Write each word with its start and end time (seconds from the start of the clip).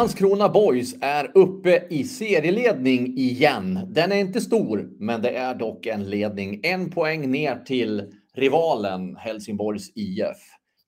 Landskrona 0.00 0.48
Boys 0.48 0.94
är 1.00 1.30
uppe 1.34 1.86
i 1.90 2.04
serieledning 2.04 3.18
igen. 3.18 3.80
Den 3.88 4.12
är 4.12 4.16
inte 4.16 4.40
stor, 4.40 4.90
men 4.98 5.22
det 5.22 5.30
är 5.30 5.54
dock 5.54 5.86
en 5.86 6.10
ledning. 6.10 6.60
En 6.62 6.90
poäng 6.90 7.30
ner 7.30 7.56
till 7.56 8.12
rivalen 8.34 9.16
Helsingborgs 9.16 9.92
IF. 9.94 10.36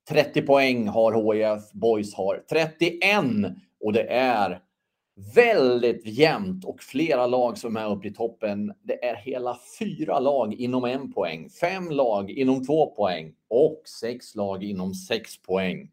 30 0.09 0.43
poäng 0.43 0.89
har 0.89 1.35
HIF, 1.35 1.73
Boys 1.73 2.15
har 2.15 2.45
31 2.51 3.01
och 3.81 3.93
det 3.93 4.07
är 4.11 4.59
väldigt 5.35 6.07
jämnt 6.07 6.65
och 6.65 6.83
flera 6.83 7.27
lag 7.27 7.59
som 7.59 7.77
är 7.77 7.91
uppe 7.91 8.09
i 8.09 8.15
toppen. 8.15 8.73
Det 8.83 9.05
är 9.05 9.17
hela 9.17 9.59
fyra 9.79 10.19
lag 10.19 10.55
inom 10.55 10.85
en 10.85 11.13
poäng, 11.13 11.51
fem 11.61 11.91
lag 11.91 12.31
inom 12.31 12.67
två 12.67 12.95
poäng 12.95 13.33
och 13.49 13.83
sex 14.01 14.35
lag 14.35 14.65
inom 14.65 14.95
sex 14.95 15.43
poäng. 15.43 15.91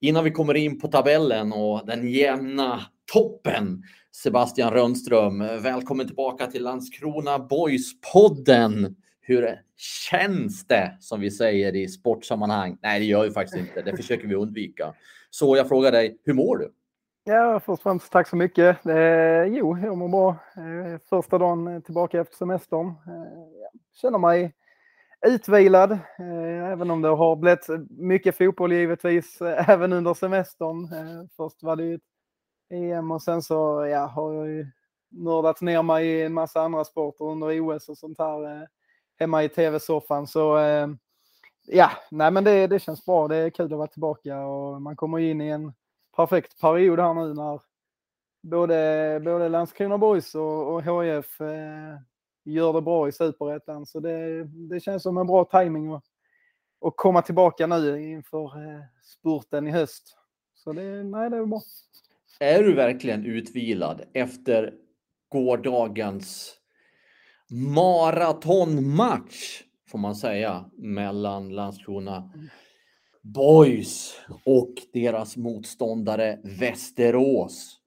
Innan 0.00 0.24
vi 0.24 0.30
kommer 0.30 0.54
in 0.54 0.80
på 0.80 0.88
tabellen 0.88 1.52
och 1.52 1.86
den 1.86 2.08
jämna 2.08 2.80
toppen. 3.12 3.82
Sebastian 4.12 4.72
Rönnström, 4.72 5.38
välkommen 5.38 6.06
tillbaka 6.06 6.46
till 6.46 6.62
Landskrona 6.62 7.38
Boys-podden. 7.38 8.94
Hur 9.20 9.60
känns 9.76 10.66
det 10.66 10.96
som 11.00 11.20
vi 11.20 11.30
säger 11.30 11.76
i 11.76 11.88
sportsammanhang? 11.88 12.78
Nej, 12.82 13.00
det 13.00 13.06
gör 13.06 13.24
vi 13.24 13.30
faktiskt 13.30 13.56
inte. 13.56 13.82
Det 13.82 13.96
försöker 13.96 14.28
vi 14.28 14.34
undvika. 14.34 14.94
Så 15.30 15.56
jag 15.56 15.68
frågar 15.68 15.92
dig, 15.92 16.18
hur 16.24 16.34
mår 16.34 16.56
du? 16.56 16.72
Ja, 17.24 17.60
först 17.60 17.68
och 17.68 17.82
främst 17.82 18.12
tack 18.12 18.28
så 18.28 18.36
mycket. 18.36 18.86
Eh, 18.86 19.44
jo, 19.44 19.78
jag 19.78 19.96
mår 19.98 20.08
bra. 20.08 20.28
Eh, 20.56 21.00
första 21.08 21.38
dagen 21.38 21.82
tillbaka 21.82 22.20
efter 22.20 22.36
semestern. 22.36 22.86
Eh, 22.86 22.94
känner 24.00 24.18
mig 24.18 24.54
utvilad, 25.26 25.92
eh, 25.92 26.70
även 26.72 26.90
om 26.90 27.02
det 27.02 27.08
har 27.08 27.36
blivit 27.36 27.66
mycket 27.90 28.36
fotboll 28.36 28.72
givetvis, 28.72 29.40
eh, 29.40 29.70
även 29.70 29.92
under 29.92 30.14
semestern. 30.14 30.84
Eh, 30.84 31.26
först 31.36 31.62
var 31.62 31.76
det 31.76 31.84
ju 31.84 31.98
EM 32.70 33.10
och 33.10 33.22
sen 33.22 33.42
så 33.42 33.86
ja, 33.90 34.06
har 34.06 34.34
jag 34.34 34.48
ju 34.48 34.66
nördat 35.10 35.60
ner 35.60 35.82
mig 35.82 36.06
i 36.06 36.22
en 36.22 36.32
massa 36.32 36.60
andra 36.60 36.84
sporter 36.84 37.24
under 37.24 37.60
OS 37.60 37.88
och 37.88 37.98
sånt 37.98 38.18
här 38.18 38.44
eh, 38.44 38.66
hemma 39.18 39.44
i 39.44 39.48
tv-soffan. 39.48 40.26
Så 40.26 40.58
eh, 40.58 40.88
ja, 41.66 41.90
nej 42.10 42.30
men 42.30 42.44
det, 42.44 42.66
det 42.66 42.78
känns 42.78 43.04
bra. 43.04 43.28
Det 43.28 43.36
är 43.36 43.50
kul 43.50 43.72
att 43.72 43.78
vara 43.78 43.86
tillbaka 43.86 44.38
och 44.38 44.82
man 44.82 44.96
kommer 44.96 45.18
in 45.18 45.40
i 45.40 45.48
en 45.48 45.72
perfekt 46.16 46.60
period 46.60 47.00
här 47.00 47.14
nu 47.14 47.34
när 47.34 47.60
både, 48.42 49.20
både 49.24 49.48
Landskrona 49.48 49.98
Boys 49.98 50.34
och, 50.34 50.74
och 50.74 50.82
HIF 50.82 51.40
eh, 51.40 51.98
gör 52.44 52.72
det 52.72 52.82
bra 52.82 53.08
i 53.08 53.12
superettan. 53.12 53.86
Så 53.86 54.00
det, 54.00 54.44
det 54.44 54.80
känns 54.80 55.02
som 55.02 55.18
en 55.18 55.26
bra 55.26 55.44
timing 55.44 55.92
att, 55.92 56.04
att 56.80 56.96
komma 56.96 57.22
tillbaka 57.22 57.66
nu 57.66 58.12
inför 58.12 58.44
eh, 58.44 58.80
spurten 59.04 59.66
i 59.66 59.70
höst. 59.70 60.16
Så 60.54 60.72
det, 60.72 61.02
nej, 61.04 61.30
det 61.30 61.36
är 61.36 61.46
bra. 61.46 61.60
Är 62.40 62.62
du 62.62 62.74
verkligen 62.74 63.26
utvilad 63.26 64.02
efter 64.12 64.74
gårdagens 65.28 66.56
maratonmatch, 67.74 69.62
får 69.88 69.98
man 69.98 70.14
säga, 70.14 70.64
mellan 70.76 71.48
Landskrona 71.48 72.32
Boys 73.22 74.20
och 74.44 74.74
deras 74.92 75.36
motståndare 75.36 76.38
Västerås? 76.44 77.80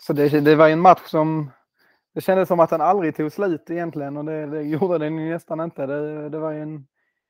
Så 0.00 0.12
det, 0.12 0.40
det 0.40 0.56
var 0.56 0.68
en 0.68 0.80
match 0.80 1.06
som 1.06 1.50
det 2.18 2.22
kändes 2.22 2.48
som 2.48 2.60
att 2.60 2.70
den 2.70 2.80
aldrig 2.80 3.16
tog 3.16 3.32
slut 3.32 3.70
egentligen 3.70 4.16
och 4.16 4.24
det, 4.24 4.46
det 4.46 4.62
gjorde 4.62 4.98
den 4.98 5.18
ju 5.18 5.30
nästan 5.30 5.60
inte. 5.60 5.86
Det, 5.86 6.28
det 6.28 6.38
var 6.38 6.52
ju 6.52 6.62
en 6.62 6.86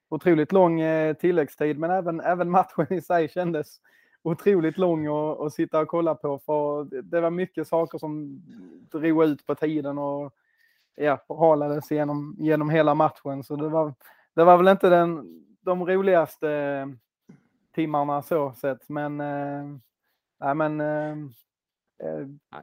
otroligt 0.09 0.53
lång 0.53 0.81
eh, 0.81 1.15
tilläggstid, 1.15 1.79
men 1.79 1.91
även, 1.91 2.21
även 2.21 2.51
matchen 2.51 2.87
i 2.93 3.01
sig 3.01 3.29
kändes 3.29 3.81
otroligt 4.23 4.79
lång 4.79 5.07
att, 5.07 5.41
att 5.41 5.53
sitta 5.53 5.81
och 5.81 5.89
kolla 5.89 6.15
på. 6.15 6.39
För 6.39 6.85
det 7.03 7.21
var 7.21 7.31
mycket 7.31 7.69
saker 7.69 7.99
som 7.99 8.43
drog 8.91 9.25
ut 9.25 9.47
på 9.47 9.55
tiden 9.55 9.99
och 9.99 10.35
ja, 10.95 11.19
förhalades 11.27 11.91
genom, 11.91 12.37
genom 12.39 12.71
hela 12.71 12.95
matchen. 12.95 13.45
Så 13.45 13.57
det 13.57 13.69
var, 13.69 13.95
det 14.35 14.45
var 14.45 14.57
väl 14.57 14.69
inte 14.69 14.89
den, 14.89 15.43
de 15.61 15.87
roligaste 15.87 16.95
timmarna 17.75 18.23
så 18.23 18.53
sett. 18.53 18.89
Men, 18.89 19.17
nej, 20.41 20.55
men 20.55 20.81
eh 20.81 21.17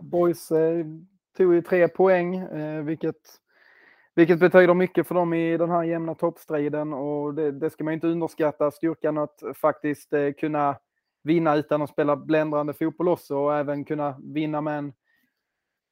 Boys 0.01 0.51
eh, 0.51 0.85
tog 1.35 1.53
ju 1.53 1.61
tre 1.61 1.87
poäng, 1.87 2.35
eh, 2.35 2.83
vilket, 2.83 3.15
vilket 4.15 4.39
betyder 4.39 4.73
mycket 4.73 5.07
för 5.07 5.15
dem 5.15 5.33
i 5.33 5.57
den 5.57 5.69
här 5.69 5.83
jämna 5.83 6.15
toppstriden 6.15 6.93
och 6.93 7.33
det, 7.33 7.51
det 7.51 7.69
ska 7.69 7.83
man 7.83 7.93
inte 7.93 8.07
underskatta, 8.07 8.71
styrkan 8.71 9.17
att 9.17 9.43
faktiskt 9.55 10.13
eh, 10.13 10.31
kunna 10.31 10.77
vinna 11.23 11.55
utan 11.55 11.81
att 11.81 11.89
spela 11.89 12.15
bländrande 12.15 12.73
fotboll 12.73 13.07
också 13.07 13.37
och 13.37 13.55
även 13.55 13.85
kunna 13.85 14.15
vinna 14.23 14.61
med 14.61 14.77
en, 14.77 14.93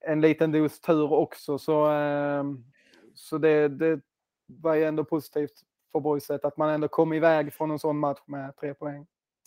en 0.05 0.21
liten 0.21 0.51
dos 0.51 0.81
tur 0.81 1.13
också. 1.13 1.57
Så, 1.57 1.91
eh, 1.91 2.43
så 3.13 3.37
det, 3.37 3.67
det 3.67 3.99
var 4.47 4.75
ju 4.75 4.83
ändå 4.83 5.05
positivt 5.05 5.53
för 5.91 5.99
boyset 5.99 6.45
att 6.45 6.57
man 6.57 6.69
ändå 6.69 6.87
kom 6.87 7.13
iväg 7.13 7.53
från 7.53 7.71
en 7.71 7.79
sån 7.79 7.99
match 7.99 8.21
med 8.25 8.55
tre 8.55 8.73
poäng. 8.73 9.05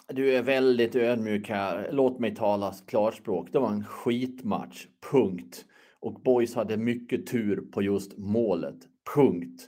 Du 0.09 0.35
är 0.35 0.43
väldigt 0.43 0.97
ödmjuk 0.97 1.49
här. 1.49 1.89
Låt 1.93 2.19
mig 2.19 2.35
tala 2.35 2.73
klarspråk. 2.87 3.49
Det 3.53 3.59
var 3.59 3.69
en 3.69 3.85
skitmatch. 3.85 4.87
Punkt. 5.11 5.65
Och 6.06 6.21
Boys 6.21 6.55
hade 6.55 6.77
mycket 6.77 7.27
tur 7.27 7.61
på 7.72 7.83
just 7.83 8.19
målet. 8.19 8.77
Punkt. 9.15 9.62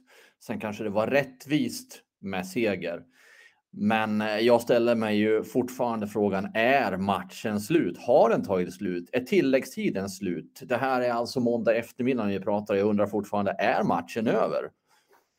Sen 0.47 0.61
kanske 0.61 0.85
det 0.85 0.91
var 0.91 1.07
rättvist 1.07 2.03
med 2.21 2.47
seger. 2.47 3.03
Men 3.73 4.21
eh, 4.21 4.39
jag 4.39 4.61
ställer 4.61 4.95
mig 4.95 5.19
ju 5.19 5.45
fortfarande 5.45 6.07
frågan, 6.07 6.51
är 6.55 6.97
matchen 6.97 7.61
slut? 7.61 7.99
Har 7.99 8.31
den 8.31 8.45
tagit 8.45 8.75
slut? 8.75 9.11
Är 9.13 9.21
tilläggstiden 9.21 10.09
slut? 10.09 10.63
Det 10.63 10.77
här 10.77 11.01
är 11.01 11.11
alltså 11.11 11.41
måndag 11.41 11.75
eftermiddag 11.75 12.25
när 12.25 12.33
vi 12.33 12.41
pratar. 12.41 12.75
Jag 12.75 12.89
undrar 12.89 13.07
fortfarande, 13.07 13.57
är 13.59 13.83
matchen 13.83 14.27
över? 14.27 14.71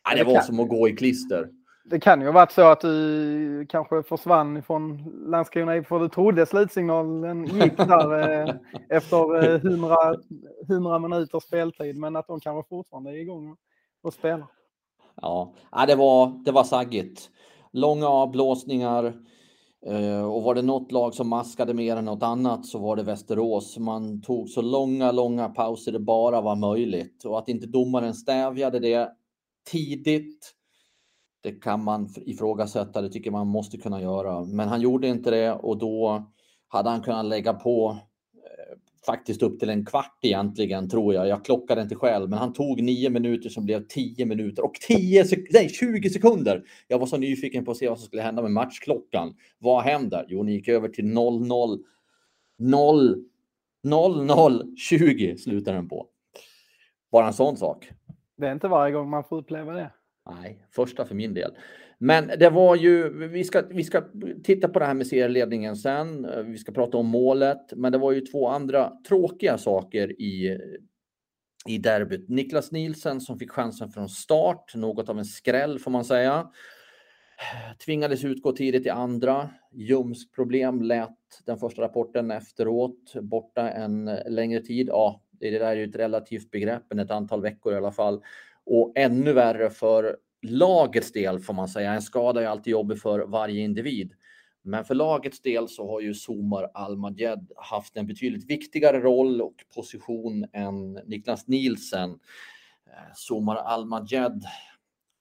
Ja, 0.10 0.16
det 0.16 0.24
var 0.24 0.42
som 0.42 0.60
att 0.60 0.70
gå 0.70 0.90
i 0.90 0.96
klister 0.96 1.50
det 1.84 2.00
kan 2.00 2.22
ju 2.22 2.28
ha 2.28 2.34
varit 2.34 2.52
så 2.52 2.62
att 2.62 2.82
du 2.82 3.66
kanske 3.70 4.04
försvann 4.04 4.64
från 4.64 5.04
Landskrona 5.30 5.84
för 5.84 6.00
du 6.00 6.10
trodde 6.10 6.46
slutsignalen 6.46 7.46
gick 7.46 7.78
där 7.78 8.32
eh, 8.48 8.56
efter 8.98 9.44
eh, 9.44 9.56
100, 9.56 9.96
100 10.70 11.00
minuters 11.00 11.44
speltid, 11.44 11.98
men 11.98 12.16
att 12.16 12.28
de 12.28 12.40
kanske 12.40 12.70
fortfarande 12.70 13.12
är 13.12 13.16
igång 13.16 13.56
och 14.04 14.14
spelar. 14.14 14.48
Ja, 15.22 15.54
det 15.88 15.96
var, 15.96 16.44
det 16.46 16.52
var 16.52 16.64
saggigt. 16.64 17.30
Långa 17.72 18.08
avblåsningar. 18.08 19.14
Eh, 19.86 20.32
och 20.32 20.44
var 20.44 20.56
det 20.56 20.62
något 20.62 20.92
lag 20.92 21.14
som 21.14 21.30
maskade 21.30 21.74
mer 21.74 21.96
än 21.96 22.06
något 22.06 22.24
annat 22.24 22.66
så 22.66 22.80
var 22.80 22.96
det 22.96 23.04
Västerås. 23.04 23.78
Man 23.78 24.22
tog 24.22 24.50
så 24.50 24.62
långa, 24.62 25.12
långa 25.12 25.50
pauser 25.50 25.92
det 25.92 26.00
bara 26.00 26.42
var 26.42 26.56
möjligt 26.56 27.26
och 27.26 27.40
att 27.40 27.50
inte 27.50 27.68
domaren 27.68 28.14
stävjade 28.14 28.80
det 28.80 29.12
tidigt 29.72 30.56
det 31.42 31.52
kan 31.52 31.84
man 31.84 32.10
ifrågasätta, 32.16 33.02
det 33.02 33.10
tycker 33.10 33.32
man 33.32 33.48
måste 33.48 33.78
kunna 33.78 34.02
göra. 34.02 34.46
Men 34.46 34.68
han 34.68 34.82
gjorde 34.82 35.08
inte 35.08 35.32
det 35.32 35.52
och 35.52 35.78
då 35.78 36.28
hade 36.68 36.90
han 36.90 37.02
kunnat 37.02 37.26
lägga 37.26 37.54
på 37.54 37.98
eh, 38.36 38.78
faktiskt 39.06 39.44
upp 39.44 39.60
till 39.60 39.70
en 39.70 39.86
kvart 39.86 40.20
egentligen, 40.22 40.90
tror 40.90 41.14
jag. 41.14 41.28
Jag 41.28 41.46
klockade 41.46 41.82
inte 41.82 41.96
själv, 41.96 42.30
men 42.30 42.40
han 42.40 42.54
tog 42.54 42.82
nio 42.82 43.10
minuter 43.10 43.50
som 43.50 43.66
blev 43.66 43.88
tio 43.88 44.26
minuter 44.26 44.66
och 44.66 44.74
tio 44.74 45.26
sek 45.26 45.48
nej, 45.54 45.70
20 45.70 46.10
sekunder. 46.10 46.64
Jag 46.88 47.00
var 47.00 47.06
så 47.06 47.18
nyfiken 47.18 47.66
på 47.66 47.72
att 47.72 47.78
se 47.78 47.90
vad 47.90 48.00
som 48.00 48.06
skulle 48.06 48.22
hända 48.22 48.42
med 48.42 48.52
matchklockan. 48.52 49.36
Vad 49.60 49.84
händer? 49.84 50.26
Jo, 50.28 50.44
ni 50.44 50.52
gick 50.52 50.68
över 50.68 50.90
till 50.90 51.06
00 51.06 51.48
0 51.48 51.80
0 52.60 53.24
0 53.84 54.26
0 54.26 54.76
20 54.78 55.38
slutar 55.38 55.74
den 55.74 55.90
på. 55.90 56.08
Bara 57.12 57.28
en 57.28 57.34
sån 57.34 57.58
sak. 57.58 57.90
Det 58.38 58.48
är 58.48 58.52
inte 58.52 58.68
varje 58.68 58.94
gång 58.94 59.10
man 59.10 59.24
får 59.24 59.38
uppleva 59.38 59.74
det. 59.74 59.92
Nej, 60.30 60.66
första 60.76 61.06
för 61.06 61.16
min 61.16 61.34
del. 61.34 61.52
Men 61.98 62.28
det 62.28 62.50
var 62.50 62.76
ju, 62.76 63.28
vi 63.28 63.44
ska, 63.44 63.62
vi 63.70 63.84
ska 63.84 64.04
titta 64.44 64.70
på 64.70 64.80
det 64.80 64.86
här 64.86 64.94
med 64.94 65.08
serieledningen 65.08 65.76
sen. 65.76 66.28
Vi 66.52 66.58
ska 66.58 66.72
prata 66.72 66.98
om 66.98 67.08
målet, 67.08 67.74
men 67.76 67.92
det 67.92 67.98
var 67.98 68.12
ju 68.12 68.22
två 68.22 68.48
andra 68.48 68.94
tråkiga 69.08 69.58
saker 69.58 70.22
i, 70.22 70.60
i 71.68 71.78
derbyt. 71.78 72.30
Niklas 72.30 72.72
Nielsen 72.72 73.22
som 73.22 73.40
fick 73.40 73.52
chansen 73.52 73.90
från 73.90 74.10
start, 74.10 74.76
något 74.76 75.10
av 75.10 75.20
en 75.20 75.26
skräll 75.26 75.80
får 75.80 75.92
man 75.92 76.06
säga. 76.06 76.48
Tvingades 77.86 78.24
utgå 78.24 78.52
tidigt 78.52 78.86
i 78.86 78.90
andra. 78.90 79.50
Ljumskproblem 79.72 80.82
lät 80.82 81.18
den 81.46 81.58
första 81.58 81.82
rapporten 81.82 82.32
efteråt 82.32 83.14
borta 83.22 83.70
en 83.72 84.06
längre 84.28 84.62
tid. 84.62 84.88
Ja, 84.88 85.22
det 85.32 85.60
där 85.60 85.66
är 85.66 85.76
ju 85.76 85.90
ett 85.90 85.96
relativt 85.96 86.52
begrepp, 86.52 86.84
men 86.90 87.00
ett 87.00 87.12
antal 87.12 87.42
veckor 87.42 87.74
i 87.74 87.78
alla 87.78 87.92
fall. 87.92 88.22
Och 88.72 88.92
ännu 88.96 89.34
värre 89.34 89.70
för 89.70 90.18
lagets 90.42 91.12
del 91.12 91.40
får 91.40 91.54
man 91.54 91.68
säga. 91.68 91.94
En 91.94 92.02
skada 92.02 92.42
är 92.42 92.48
alltid 92.48 92.72
jobbig 92.72 93.02
för 93.02 93.20
varje 93.20 93.62
individ. 93.62 94.14
Men 94.62 94.86
för 94.86 94.96
lagets 94.96 95.42
del 95.42 95.68
så 95.68 95.92
har 95.92 96.02
ju 96.02 96.14
Somar 96.14 96.70
Almaged 96.74 97.52
haft 97.56 97.98
en 97.98 98.08
betydligt 98.08 98.50
viktigare 98.50 99.00
roll 99.00 99.42
och 99.42 99.56
position 99.76 100.46
än 100.54 100.94
Niklas 100.94 101.48
Nielsen. 101.48 102.10
Eh, 102.10 103.14
Somar 103.16 103.56
Almaged 103.56 104.44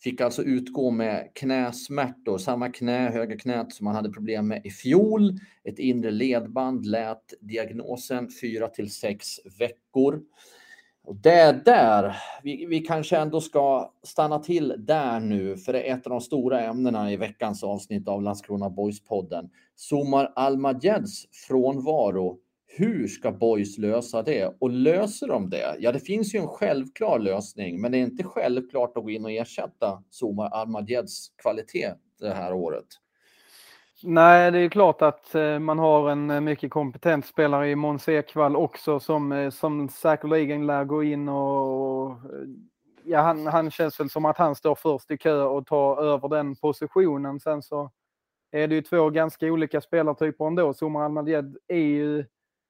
fick 0.02 0.20
alltså 0.20 0.42
utgå 0.42 0.90
med 0.90 1.30
knäsmärtor, 1.34 2.38
samma 2.38 2.68
knä, 2.68 3.10
höger 3.10 3.38
knät, 3.38 3.72
som 3.72 3.86
han 3.86 3.96
hade 3.96 4.10
problem 4.10 4.48
med 4.48 4.66
i 4.66 4.70
fjol. 4.70 5.38
Ett 5.64 5.78
inre 5.78 6.10
ledband 6.10 6.86
lät 6.86 7.34
diagnosen 7.40 8.28
4 8.40 8.68
till 8.68 8.90
6 8.90 9.26
veckor. 9.58 10.22
Och 11.08 11.16
det 11.16 11.64
där, 11.64 12.16
vi, 12.43 12.66
vi 12.66 12.81
kanske 12.81 13.16
ändå 13.16 13.40
ska 13.40 13.93
stanna 14.02 14.38
till 14.38 14.75
där 14.78 15.20
nu, 15.20 15.56
för 15.56 15.72
det 15.72 15.82
är 15.82 15.94
ett 15.94 16.06
av 16.06 16.10
de 16.10 16.20
stora 16.20 16.60
ämnena 16.60 17.12
i 17.12 17.16
veckans 17.16 17.64
avsnitt 17.64 18.08
av 18.08 18.22
Landskrona 18.22 18.69
Boys-podden. 18.69 19.49
Somar 19.76 20.32
Almageds 20.37 21.25
frånvaro. 21.49 22.38
Hur 22.66 23.08
ska 23.08 23.32
Boys 23.32 23.78
lösa 23.78 24.22
det? 24.22 24.56
Och 24.60 24.70
löser 24.70 25.28
de 25.28 25.50
det? 25.50 25.76
Ja, 25.78 25.93
det 25.93 26.00
finns 26.00 26.34
ju 26.34 26.38
en 26.38 26.49
självklar 26.49 27.19
lösning, 27.19 27.81
men 27.81 27.93
det 27.93 27.99
är 27.99 28.02
inte 28.02 28.25
självklart 28.25 28.96
att 28.96 29.04
gå 29.04 29.11
in 29.11 29.25
och 29.25 29.32
ersätta 29.32 30.02
Somar 30.11 30.49
Almageds 30.49 31.28
kvalitet 31.43 31.94
det 32.20 32.34
här 32.34 32.54
året. 32.54 32.87
Nej, 34.02 34.50
det 34.50 34.58
är 34.58 34.68
klart 34.68 35.02
att 35.02 35.34
eh, 35.34 35.58
man 35.58 35.78
har 35.78 36.10
en 36.10 36.30
eh, 36.30 36.40
mycket 36.40 36.70
kompetent 36.70 37.26
spelare 37.26 37.70
i 37.70 37.76
Måns 37.76 38.08
Ekvall 38.08 38.56
också 38.56 39.00
som, 39.00 39.32
eh, 39.32 39.50
som 39.50 39.88
säkerligen 39.88 40.66
lär 40.66 40.84
gå 40.84 41.02
in 41.02 41.28
och, 41.28 42.16
ja, 43.04 43.20
han, 43.20 43.46
han 43.46 43.70
känns 43.70 44.00
väl 44.00 44.10
som 44.10 44.24
att 44.24 44.38
han 44.38 44.54
står 44.54 44.74
först 44.74 45.10
i 45.10 45.18
kö 45.18 45.42
och 45.42 45.66
tar 45.66 46.02
över 46.02 46.28
den 46.28 46.56
positionen. 46.56 47.40
Sen 47.40 47.62
så 47.62 47.90
är 48.50 48.68
det 48.68 48.74
ju 48.74 48.82
två 48.82 49.10
ganska 49.10 49.46
olika 49.46 49.80
spelartyper 49.80 50.46
ändå. 50.46 50.74
Somar 50.74 51.02
Almadjed 51.04 51.56
är 51.68 51.76
ju, 51.76 52.24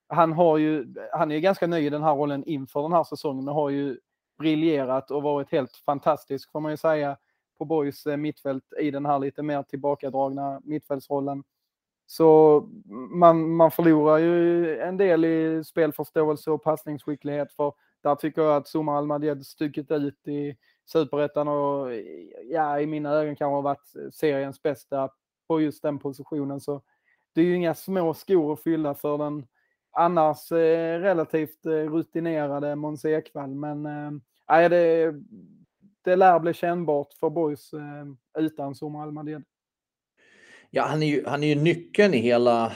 han 0.08 0.32
har 0.32 0.58
ju, 0.58 0.94
han 1.12 1.30
är 1.30 1.34
ju 1.34 1.40
ganska 1.40 1.66
ny 1.66 1.78
i 1.78 1.90
den 1.90 2.02
här 2.02 2.14
rollen 2.14 2.44
inför 2.44 2.82
den 2.82 2.92
här 2.92 3.04
säsongen, 3.04 3.44
men 3.44 3.54
har 3.54 3.70
ju 3.70 3.98
briljerat 4.38 5.10
och 5.10 5.22
varit 5.22 5.52
helt 5.52 5.76
fantastisk 5.76 6.52
får 6.52 6.60
man 6.60 6.70
ju 6.70 6.76
säga 6.76 7.16
på 7.58 7.64
Borgs 7.64 8.06
eh, 8.06 8.16
mittfält 8.16 8.64
i 8.80 8.90
den 8.90 9.06
här 9.06 9.18
lite 9.18 9.42
mer 9.42 9.62
tillbakadragna 9.62 10.60
mittfältsrollen. 10.64 11.44
Så 12.06 12.60
man, 13.10 13.52
man 13.54 13.70
förlorar 13.70 14.18
ju 14.18 14.78
en 14.78 14.96
del 14.96 15.24
i 15.24 15.64
spelförståelse 15.64 16.50
och 16.50 16.62
passningsskicklighet 16.62 17.52
för 17.52 17.72
där 18.02 18.14
tycker 18.14 18.42
jag 18.42 18.56
att 18.56 18.68
Zuma 18.74 18.98
Almadjed 18.98 19.46
stuckit 19.46 19.90
ut 19.90 20.28
i 20.28 20.56
superettan 20.86 21.48
och 21.48 21.88
ja, 22.50 22.80
i 22.80 22.86
mina 22.86 23.10
ögon 23.10 23.36
kan 23.36 23.50
ha 23.50 23.60
varit 23.60 23.92
seriens 24.12 24.62
bästa 24.62 25.10
på 25.48 25.60
just 25.60 25.82
den 25.82 25.98
positionen. 25.98 26.60
Så 26.60 26.82
det 27.34 27.40
är 27.40 27.44
ju 27.44 27.56
inga 27.56 27.74
små 27.74 28.14
skor 28.14 28.52
att 28.52 28.62
fylla 28.62 28.94
för 28.94 29.18
den 29.18 29.46
annars 29.90 30.52
eh, 30.52 31.00
relativt 31.00 31.66
eh, 31.66 31.70
rutinerade 31.70 32.76
Måns 32.76 33.04
Ekvall. 33.04 33.54
Men 33.54 33.86
eh, 33.86 34.68
det, 34.68 35.14
det 36.04 36.16
lär 36.16 36.40
bli 36.40 36.54
kännbart 36.54 37.12
för 37.12 37.30
boys 37.30 37.72
eh, 37.72 38.42
utan 38.44 38.74
Zuma 38.74 39.02
Almaded. 39.02 39.44
Ja, 40.70 40.82
han 40.82 41.02
är 41.02 41.06
ju, 41.06 41.26
han 41.26 41.42
är 41.42 41.46
ju 41.46 41.62
nyckeln 41.62 42.14
i 42.14 42.18
hela, 42.18 42.72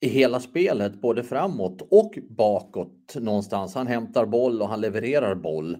i 0.00 0.08
hela 0.08 0.40
spelet, 0.40 0.94
både 1.00 1.22
framåt 1.22 1.82
och 1.90 2.18
bakåt 2.28 3.14
någonstans. 3.14 3.74
Han 3.74 3.86
hämtar 3.86 4.26
boll 4.26 4.62
och 4.62 4.68
han 4.68 4.80
levererar 4.80 5.34
boll. 5.34 5.76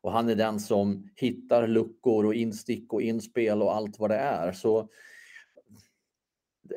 Och 0.00 0.12
han 0.12 0.28
är 0.28 0.34
den 0.34 0.60
som 0.60 1.08
hittar 1.16 1.66
luckor 1.66 2.26
och 2.26 2.34
instick 2.34 2.92
och 2.92 3.02
inspel 3.02 3.62
och 3.62 3.74
allt 3.74 3.98
vad 3.98 4.10
det 4.10 4.16
är. 4.16 4.52
Så 4.52 4.88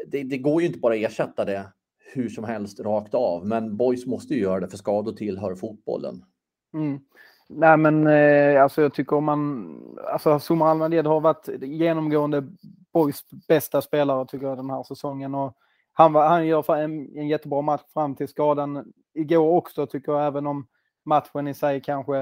det, 0.08 0.24
det 0.24 0.38
går 0.38 0.62
ju 0.62 0.68
inte 0.68 0.80
bara 0.80 0.94
att 0.94 1.00
ersätta 1.00 1.46
det 1.46 1.74
hur 2.14 2.30
som 2.30 2.44
helst 2.44 2.80
rakt 2.80 3.14
av, 3.14 3.48
men 3.48 3.78
boys 3.78 4.06
måste 4.06 4.34
ju 4.34 4.42
göra 4.42 4.60
det 4.60 4.70
för 4.70 4.78
skador 4.78 5.14
tillhör 5.14 5.56
fotbollen. 5.56 6.26
Mm. 6.74 7.00
Nej 7.48 7.78
men 7.78 8.08
eh, 8.08 8.64
alltså 8.64 8.82
jag 8.82 8.94
tycker 8.94 9.16
om 9.16 9.24
man, 9.24 9.78
alltså 10.12 10.40
Zuma 10.40 10.70
Almaded 10.70 11.06
har 11.06 11.22
varit 11.22 11.50
genomgående 11.62 12.48
Boys 12.94 13.26
bästa 13.48 13.82
spelare 13.82 14.26
tycker 14.28 14.48
jag 14.48 14.58
den 14.58 14.70
här 14.70 14.84
säsongen 14.84 15.36
och 15.36 15.58
han, 15.94 16.14
var, 16.14 16.28
han 16.28 16.48
gör 16.48 16.76
en, 16.76 17.18
en 17.18 17.28
jättebra 17.28 17.62
match 17.62 17.82
fram 17.94 18.16
till 18.16 18.28
skadan 18.28 18.94
igår 19.14 19.50
också 19.50 19.88
tycker 19.88 20.12
jag 20.12 20.28
även 20.28 20.48
om 20.48 20.68
matchen 21.06 21.48
i 21.48 21.54
sig 21.54 21.82
kanske 21.82 22.14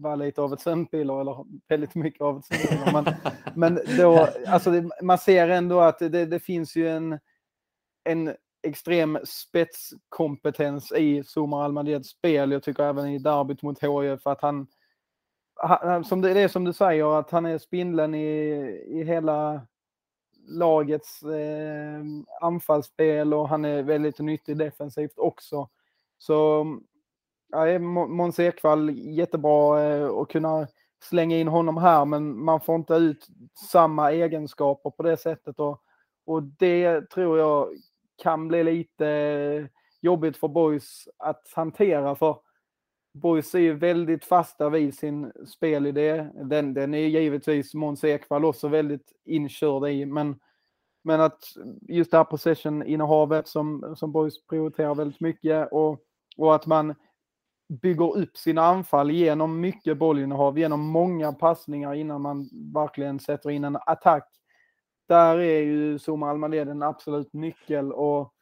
var 0.00 0.16
lite 0.16 0.40
av 0.40 0.52
ett 0.52 0.60
sömnpiller 0.60 1.20
eller 1.20 1.44
väldigt 1.68 1.94
mycket 1.94 2.20
av 2.20 2.38
ett 2.38 2.44
sömnpiller. 2.44 2.92
Men, 2.92 3.14
men 3.54 3.96
då, 3.98 4.28
alltså 4.46 4.70
det, 4.70 4.90
man 5.02 5.18
ser 5.18 5.48
ändå 5.48 5.80
att 5.80 5.98
det, 5.98 6.26
det 6.26 6.40
finns 6.40 6.76
ju 6.76 6.88
en, 6.88 7.18
en 8.04 8.34
extrem 8.62 9.18
spetskompetens 9.24 10.92
i 10.92 11.22
Zuma 11.24 11.64
Almadeds 11.64 12.08
spel. 12.08 12.52
Jag 12.52 12.62
tycker 12.62 12.82
även 12.82 13.06
i 13.06 13.18
derbyt 13.18 13.62
mot 13.62 13.82
HIF 13.82 14.26
att 14.26 14.40
han, 14.40 14.66
han 15.54 16.04
som 16.04 16.20
det, 16.20 16.34
det 16.34 16.40
är 16.40 16.48
som 16.48 16.64
du 16.64 16.72
säger, 16.72 17.18
att 17.18 17.30
han 17.30 17.46
är 17.46 17.58
spindeln 17.58 18.14
i, 18.14 18.28
i 18.88 19.04
hela 19.04 19.66
lagets 20.48 21.22
eh, 21.22 22.02
anfallsspel 22.40 23.34
och 23.34 23.48
han 23.48 23.64
är 23.64 23.82
väldigt 23.82 24.18
nyttig 24.18 24.56
defensivt 24.56 25.18
också. 25.18 25.68
Så 26.18 26.66
ja, 27.48 27.78
Måns 27.78 28.38
Ekvall, 28.38 28.90
jättebra 28.90 29.84
eh, 29.84 30.08
att 30.10 30.28
kunna 30.28 30.66
slänga 31.02 31.36
in 31.36 31.48
honom 31.48 31.76
här, 31.76 32.04
men 32.04 32.44
man 32.44 32.60
får 32.60 32.76
inte 32.76 32.94
ut 32.94 33.26
samma 33.70 34.12
egenskaper 34.12 34.90
på 34.90 35.02
det 35.02 35.16
sättet. 35.16 35.60
Och, 35.60 35.82
och 36.26 36.42
det 36.42 37.10
tror 37.10 37.38
jag 37.38 37.68
kan 38.22 38.48
bli 38.48 38.64
lite 38.64 39.68
jobbigt 40.00 40.36
för 40.36 40.48
Boys 40.48 41.08
att 41.18 41.52
hantera 41.54 42.16
för 42.16 42.36
Boys 43.14 43.54
är 43.54 43.58
ju 43.58 43.74
väldigt 43.74 44.24
fasta 44.24 44.68
vid 44.68 44.94
sin 44.94 45.32
spelidé. 45.46 46.28
Den, 46.34 46.74
den 46.74 46.94
är 46.94 46.98
givetvis 46.98 47.74
Måns 47.74 48.04
Ekvall 48.04 48.44
också 48.44 48.68
väldigt 48.68 49.12
inkörd 49.24 49.88
i, 49.88 50.06
men, 50.06 50.40
men 51.04 51.20
att 51.20 51.42
just 51.88 52.10
det 52.10 52.16
här 52.16 52.24
possession-innehavet 52.24 53.48
som, 53.48 53.94
som 53.96 54.12
Boys 54.12 54.46
prioriterar 54.46 54.94
väldigt 54.94 55.20
mycket 55.20 55.68
och, 55.72 56.00
och 56.36 56.54
att 56.54 56.66
man 56.66 56.94
bygger 57.82 58.16
upp 58.16 58.36
sina 58.36 58.62
anfall 58.62 59.10
genom 59.10 59.60
mycket 59.60 59.98
bollinnehav, 59.98 60.58
genom 60.58 60.80
många 60.80 61.32
passningar 61.32 61.94
innan 61.94 62.22
man 62.22 62.48
verkligen 62.74 63.20
sätter 63.20 63.50
in 63.50 63.64
en 63.64 63.78
attack 63.86 64.37
där 65.08 65.38
är 65.38 65.60
ju 65.60 65.98
Zuma 65.98 66.30
Almaled 66.30 66.68
en 66.68 66.82
absolut 66.82 67.32
nyckel 67.32 67.92
och 67.92 68.34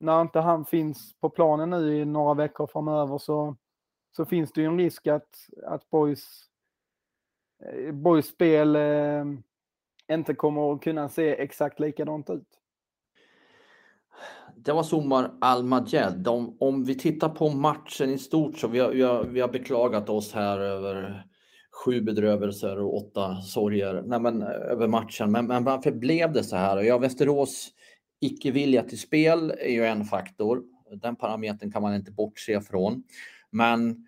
när 0.00 0.20
inte 0.20 0.40
han 0.40 0.64
finns 0.64 1.14
på 1.20 1.30
planen 1.30 1.70
nu 1.70 1.96
i 1.96 2.04
några 2.04 2.34
veckor 2.34 2.66
framöver 2.66 3.18
så, 3.18 3.56
så 4.16 4.24
finns 4.24 4.52
det 4.52 4.60
ju 4.60 4.66
en 4.66 4.78
risk 4.78 5.06
att, 5.06 5.28
att 5.66 5.90
Boys, 5.90 6.42
eh, 7.64 7.92
Boys 7.92 8.26
spel 8.26 8.76
eh, 8.76 9.24
inte 10.12 10.34
kommer 10.34 10.74
att 10.74 10.82
kunna 10.82 11.08
se 11.08 11.42
exakt 11.42 11.80
likadant 11.80 12.30
ut. 12.30 12.48
Det 14.56 14.72
var 14.72 14.82
Somar 14.82 15.34
Almajed. 15.40 16.28
Om, 16.28 16.56
om 16.60 16.84
vi 16.84 16.94
tittar 16.94 17.28
på 17.28 17.48
matchen 17.48 18.10
i 18.10 18.18
stort 18.18 18.58
så 18.58 18.68
vi 18.68 18.78
har, 18.78 18.90
vi 18.90 19.02
har, 19.02 19.24
vi 19.24 19.40
har 19.40 19.48
beklagat 19.48 20.08
oss 20.08 20.32
här 20.32 20.58
över 20.58 21.24
sju 21.74 22.00
bedrövelser 22.00 22.78
och 22.78 22.96
åtta 22.96 23.36
sorger 23.36 24.02
Nej, 24.06 24.20
men, 24.20 24.42
över 24.42 24.88
matchen. 24.88 25.32
Men, 25.32 25.46
men 25.46 25.64
varför 25.64 25.92
blev 25.92 26.32
det 26.32 26.44
så 26.44 26.56
här? 26.56 26.82
Ja, 26.82 26.98
Västerås 26.98 27.70
icke-vilja 28.20 28.82
till 28.82 28.98
spel 28.98 29.50
är 29.50 29.72
ju 29.72 29.84
en 29.84 30.04
faktor. 30.04 30.62
Den 31.02 31.16
parametern 31.16 31.72
kan 31.72 31.82
man 31.82 31.94
inte 31.94 32.12
bortse 32.12 32.60
från. 32.60 33.02
Men 33.50 34.06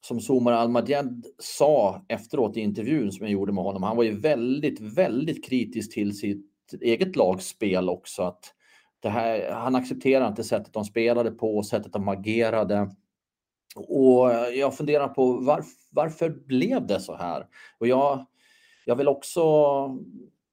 som 0.00 0.20
Somar 0.20 0.52
Almadjed 0.52 1.26
sa 1.38 2.04
efteråt 2.08 2.56
i 2.56 2.60
intervjun 2.60 3.12
som 3.12 3.26
jag 3.26 3.32
gjorde 3.32 3.52
med 3.52 3.64
honom, 3.64 3.82
han 3.82 3.96
var 3.96 4.04
ju 4.04 4.20
väldigt, 4.20 4.80
väldigt 4.80 5.44
kritisk 5.44 5.94
till 5.94 6.18
sitt 6.18 6.46
eget 6.80 7.16
lagspel 7.16 7.88
också. 7.88 8.22
Att 8.22 8.54
det 9.00 9.08
här, 9.08 9.50
han 9.52 9.74
accepterar 9.74 10.28
inte 10.28 10.44
sättet 10.44 10.72
de 10.72 10.84
spelade 10.84 11.30
på, 11.30 11.62
sättet 11.62 11.92
de 11.92 12.08
agerade. 12.08 12.90
Och 13.76 14.30
jag 14.54 14.76
funderar 14.76 15.08
på 15.08 15.32
varför, 15.32 15.72
varför 15.90 16.30
blev 16.30 16.86
det 16.86 17.00
så 17.00 17.16
här? 17.16 17.46
Och 17.78 17.86
jag, 17.86 18.26
jag 18.84 18.96
vill 18.96 19.08
också 19.08 19.42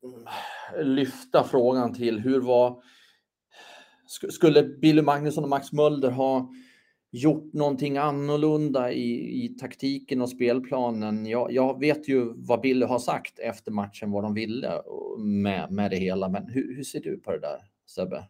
mm, 0.04 0.96
lyfta 0.96 1.44
frågan 1.44 1.94
till 1.94 2.20
hur 2.20 2.42
var... 2.42 2.82
Skulle 4.30 4.64
Billy 4.64 5.02
Magnusson 5.02 5.44
och 5.44 5.50
Max 5.50 5.72
Mölder 5.72 6.12
ha 6.12 6.50
gjort 7.12 7.54
någonting 7.54 7.98
annorlunda 7.98 8.92
i, 8.92 9.44
i 9.46 9.58
taktiken 9.60 10.22
och 10.22 10.30
spelplanen. 10.30 11.26
Jag, 11.26 11.52
jag, 11.52 11.80
vet 11.80 12.10
ju 12.10 12.34
vad 12.36 12.62
Billy 12.62 12.86
har 12.86 13.00
sagt 13.00 13.40
efter 13.40 13.72
matchen, 13.72 14.12
vad 14.12 14.24
de 14.24 14.34
ville 14.34 14.82
med, 15.18 15.72
med 15.72 15.92
det 15.92 15.98
hela. 15.98 16.30
Men 16.30 16.48
hur, 16.48 16.76
hur 16.76 16.84
ser 16.84 17.00
du 17.00 17.20
på 17.20 17.32
det 17.32 17.40
där, 17.40 17.60
Sebbe? 17.86 18.28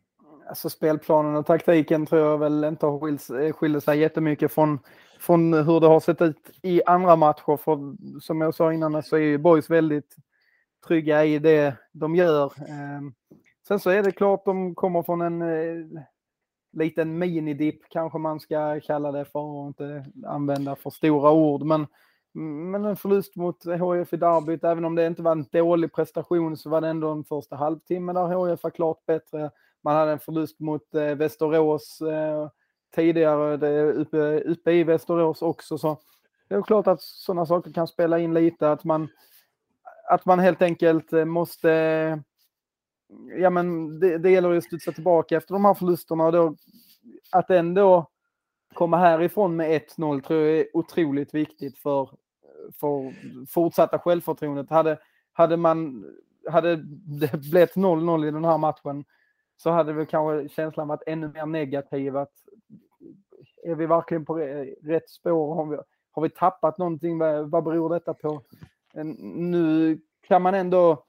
Alltså 0.47 0.69
spelplanen 0.69 1.35
och 1.35 1.45
taktiken 1.45 2.05
tror 2.05 2.21
jag 2.21 2.37
väl 2.37 2.63
inte 2.63 2.85
har 2.85 3.51
skilt 3.51 3.83
sig 3.83 3.99
jättemycket 3.99 4.51
från, 4.51 4.79
från 5.19 5.53
hur 5.53 5.79
det 5.79 5.87
har 5.87 5.99
sett 5.99 6.21
ut 6.21 6.51
i 6.61 6.83
andra 6.85 7.15
matcher. 7.15 7.57
För 7.57 7.95
som 8.19 8.41
jag 8.41 8.55
sa 8.55 8.73
innan 8.73 9.03
så 9.03 9.15
är 9.15 9.19
ju 9.19 9.37
Boys 9.37 9.69
väldigt 9.69 10.15
trygga 10.87 11.25
i 11.25 11.39
det 11.39 11.75
de 11.91 12.15
gör. 12.15 12.53
Ehm, 12.69 13.13
sen 13.67 13.79
så 13.79 13.89
är 13.89 14.03
det 14.03 14.11
klart 14.11 14.45
de 14.45 14.75
kommer 14.75 15.03
från 15.03 15.21
en 15.21 15.41
eh, 15.41 16.01
liten 16.73 17.17
minidipp 17.17 17.81
kanske 17.89 18.17
man 18.17 18.39
ska 18.39 18.79
kalla 18.79 19.11
det 19.11 19.25
för 19.25 19.39
och 19.39 19.67
inte 19.67 20.05
använda 20.25 20.75
för 20.75 20.89
stora 20.89 21.31
ord. 21.31 21.63
Men, 21.63 21.87
men 22.71 22.85
en 22.85 22.95
förlust 22.95 23.35
mot 23.35 23.65
HIF 23.65 24.13
i 24.13 24.17
derbyt, 24.17 24.63
även 24.63 24.85
om 24.85 24.95
det 24.95 25.07
inte 25.07 25.21
var 25.21 25.31
en 25.31 25.45
dålig 25.51 25.93
prestation 25.93 26.57
så 26.57 26.69
var 26.69 26.81
det 26.81 26.87
ändå 26.87 27.11
en 27.11 27.23
första 27.23 27.55
halvtimme 27.55 28.13
där 28.13 28.49
HIF 28.49 28.63
var 28.63 28.69
klart 28.69 29.05
bättre. 29.05 29.51
Man 29.85 29.95
hade 29.95 30.11
en 30.11 30.19
förlust 30.19 30.59
mot 30.59 30.95
eh, 30.95 31.15
Västerås 31.15 32.01
eh, 32.01 32.49
tidigare 32.95 33.57
det, 33.57 33.83
uppe, 33.93 34.39
uppe 34.39 34.71
i 34.71 34.83
Västerås 34.83 35.41
också. 35.41 35.77
Så 35.77 35.97
det 36.47 36.55
är 36.55 36.61
klart 36.61 36.87
att 36.87 37.01
sådana 37.01 37.45
saker 37.45 37.71
kan 37.71 37.87
spela 37.87 38.19
in 38.19 38.33
lite. 38.33 38.71
Att 38.71 38.83
man, 38.83 39.07
att 40.09 40.25
man 40.25 40.39
helt 40.39 40.61
enkelt 40.61 41.13
eh, 41.13 41.25
måste 41.25 41.69
ja, 43.39 43.49
men 43.49 43.99
det, 43.99 44.17
det 44.17 44.31
gäller 44.31 44.57
att 44.57 44.63
studsa 44.63 44.91
tillbaka 44.91 45.37
efter 45.37 45.53
de 45.53 45.65
här 45.65 45.73
förlusterna 45.73 46.25
och 46.25 46.31
då 46.31 46.55
att 47.31 47.49
ändå 47.49 48.09
komma 48.73 48.97
härifrån 48.97 49.55
med 49.55 49.81
1-0 49.97 50.21
tror 50.21 50.39
jag 50.39 50.59
är 50.59 50.67
otroligt 50.73 51.33
viktigt 51.33 51.77
för, 51.77 52.09
för 52.79 53.13
fortsatta 53.47 53.99
självförtroendet. 53.99 54.69
Hade, 54.69 54.99
hade, 55.33 55.57
man, 55.57 56.05
hade 56.49 56.75
det 57.19 57.37
blivit 57.37 57.75
0-0 57.75 58.27
i 58.27 58.31
den 58.31 58.45
här 58.45 58.57
matchen 58.57 59.05
så 59.57 59.69
hade 59.69 59.93
väl 59.93 60.05
kanske 60.05 60.50
känslan 60.50 60.88
varit 60.88 61.03
ännu 61.07 61.27
mer 61.27 61.45
negativ. 61.45 62.17
Att, 62.17 62.33
är 63.63 63.75
vi 63.75 63.85
verkligen 63.85 64.25
på 64.25 64.35
rätt 64.83 65.09
spår? 65.09 65.55
Har 65.55 65.65
vi, 65.65 65.77
har 66.12 66.21
vi 66.21 66.29
tappat 66.29 66.77
någonting? 66.77 67.17
Vad, 67.17 67.50
vad 67.50 67.63
beror 67.63 67.89
detta 67.89 68.13
på? 68.13 68.41
Nu 69.24 70.00
kan 70.27 70.41
man 70.41 70.55
ändå 70.55 71.03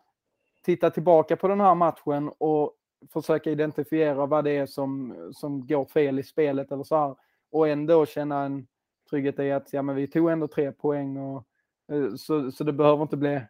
titta 0.65 0.91
tillbaka 0.91 1.37
på 1.37 1.49
den 1.49 1.61
här 1.61 1.75
matchen 1.75 2.31
och 2.39 2.73
försöka 3.13 3.51
identifiera 3.51 4.27
vad 4.27 4.45
det 4.45 4.57
är 4.57 4.67
som, 4.67 5.15
som 5.33 5.67
går 5.67 5.85
fel 5.85 6.19
i 6.19 6.23
spelet 6.23 6.73
eller 6.73 6.85
så 6.85 6.97
här. 6.97 7.17
Och 7.51 7.69
ändå 7.69 8.07
känna 8.07 8.43
en 8.43 8.67
trygghet 9.11 9.39
i 9.39 9.53
att 9.53 9.73
ja, 9.73 9.83
men 9.83 9.97
vi 9.97 10.07
tog 10.07 10.31
ändå 10.31 10.49
tre 10.49 10.73
poäng. 10.73 11.17
Och, 11.17 11.45
eh, 11.93 12.15
så, 12.15 12.53
så 12.53 12.65
det 12.65 12.73
behöver 12.73 13.03
inte 13.03 13.17
bli 13.17 13.41